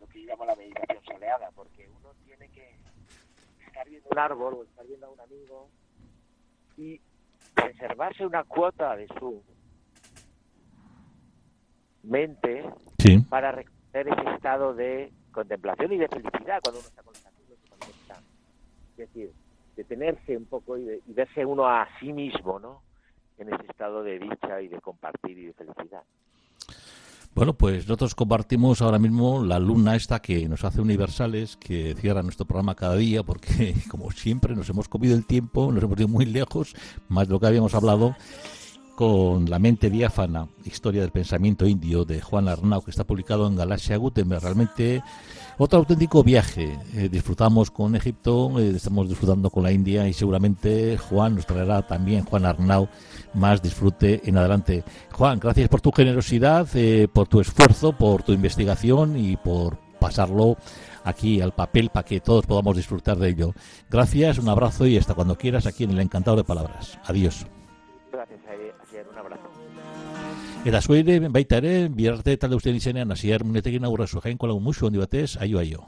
que 0.11 0.21
yo 0.23 0.27
llamo 0.29 0.45
la 0.45 0.55
meditación 0.55 1.03
soleada, 1.03 1.49
porque 1.55 1.87
uno 1.89 2.13
tiene 2.25 2.47
que 2.49 2.75
estar 3.67 3.87
viendo 3.89 4.09
un 4.09 4.19
árbol 4.19 4.53
o 4.55 4.63
estar 4.63 4.85
viendo 4.85 5.07
a 5.07 5.09
un 5.11 5.19
amigo 5.19 5.69
y 6.77 6.99
reservarse 7.55 8.25
una 8.25 8.43
cuota 8.43 8.95
de 8.95 9.07
su 9.19 9.43
mente 12.03 12.63
Sí, 12.99 13.17
para 13.29 13.51
reconocer 13.51 14.07
ese 14.07 14.35
estado 14.35 14.73
de 14.73 15.11
contemplación 15.31 15.91
y 15.93 15.97
de 15.97 16.07
felicidad 16.07 16.61
cuando 16.61 16.79
uno 16.81 16.89
está 16.89 17.03
con 17.03 17.13
los 17.13 17.25
amigos 17.25 17.57
y 17.63 17.67
cuando 17.67 17.87
está. 17.91 18.19
Es 18.91 18.97
decir, 18.97 19.31
detenerse 19.75 20.37
un 20.37 20.45
poco 20.45 20.77
y, 20.77 20.83
de- 20.85 21.01
y 21.05 21.13
verse 21.13 21.45
uno 21.45 21.65
a 21.67 21.87
sí 21.99 22.11
mismo, 22.13 22.59
¿no? 22.59 22.83
En 23.37 23.51
ese 23.53 23.65
estado 23.65 24.03
de 24.03 24.19
dicha 24.19 24.61
y 24.61 24.67
de 24.67 24.79
compartir 24.81 25.37
y 25.37 25.45
de 25.47 25.53
felicidad. 25.53 26.03
Bueno, 27.33 27.53
pues 27.53 27.87
nosotros 27.87 28.13
compartimos 28.13 28.81
ahora 28.81 28.99
mismo 28.99 29.43
la 29.43 29.57
luna 29.57 29.95
esta 29.95 30.21
que 30.21 30.49
nos 30.49 30.65
hace 30.65 30.81
universales, 30.81 31.55
que 31.55 31.95
cierra 31.95 32.23
nuestro 32.23 32.45
programa 32.45 32.75
cada 32.75 32.95
día, 32.97 33.23
porque 33.23 33.73
como 33.89 34.11
siempre 34.11 34.53
nos 34.53 34.69
hemos 34.69 34.89
comido 34.89 35.15
el 35.15 35.25
tiempo, 35.25 35.71
nos 35.71 35.81
hemos 35.81 35.97
ido 35.97 36.09
muy 36.09 36.25
lejos, 36.25 36.75
más 37.07 37.27
de 37.27 37.33
lo 37.33 37.39
que 37.39 37.47
habíamos 37.47 37.73
hablado, 37.73 38.17
con 38.95 39.49
La 39.49 39.59
mente 39.59 39.89
diáfana, 39.89 40.47
historia 40.65 41.01
del 41.01 41.11
pensamiento 41.11 41.65
indio 41.65 42.05
de 42.05 42.21
Juan 42.21 42.47
Arnau, 42.47 42.81
que 42.81 42.91
está 42.91 43.03
publicado 43.03 43.47
en 43.47 43.55
Galaxia 43.55 43.97
Gutenberg. 43.97 44.41
Realmente 44.41 45.03
otro 45.57 45.79
auténtico 45.79 46.23
viaje. 46.23 46.77
Eh, 46.95 47.09
disfrutamos 47.09 47.71
con 47.71 47.95
Egipto, 47.95 48.59
eh, 48.59 48.73
estamos 48.75 49.07
disfrutando 49.07 49.49
con 49.49 49.63
la 49.63 49.71
India 49.71 50.07
y 50.07 50.13
seguramente 50.13 50.97
Juan 50.97 51.35
nos 51.35 51.45
traerá 51.45 51.85
también, 51.85 52.25
Juan 52.25 52.45
Arnau, 52.45 52.87
más 53.33 53.61
disfrute 53.61 54.21
en 54.25 54.37
adelante. 54.37 54.83
Juan, 55.11 55.39
gracias 55.39 55.69
por 55.69 55.81
tu 55.81 55.91
generosidad, 55.91 56.67
eh, 56.73 57.07
por 57.11 57.27
tu 57.27 57.41
esfuerzo, 57.41 57.93
por 57.93 58.23
tu 58.23 58.33
investigación 58.33 59.17
y 59.17 59.37
por 59.37 59.77
pasarlo 59.99 60.57
aquí 61.03 61.41
al 61.41 61.53
papel 61.53 61.89
para 61.89 62.05
que 62.05 62.19
todos 62.19 62.45
podamos 62.45 62.75
disfrutar 62.75 63.17
de 63.17 63.29
ello. 63.29 63.53
Gracias, 63.89 64.37
un 64.39 64.49
abrazo 64.49 64.85
y 64.87 64.97
hasta 64.97 65.13
cuando 65.13 65.37
quieras 65.37 65.65
aquí 65.67 65.83
en 65.83 65.91
el 65.91 65.99
Encantado 65.99 66.37
de 66.37 66.43
Palabras. 66.43 66.97
Adiós. 67.05 67.45
Eta 70.61 70.77
zueire 70.79 71.15
baita 71.33 71.57
ere, 71.57 71.87
biharte 71.89 72.35
talde 72.37 72.59
ustean 72.59 72.75
izenean, 72.77 73.09
hasier 73.15 73.41
munetekin 73.43 73.87
aurra 73.87 74.05
zuen 74.05 74.21
jainko 74.27 74.51
lagun 74.51 74.67
musu 74.69 74.85
handi 74.85 75.01
batez, 75.01 75.33
aio 75.41 75.57
aio. 75.57 75.87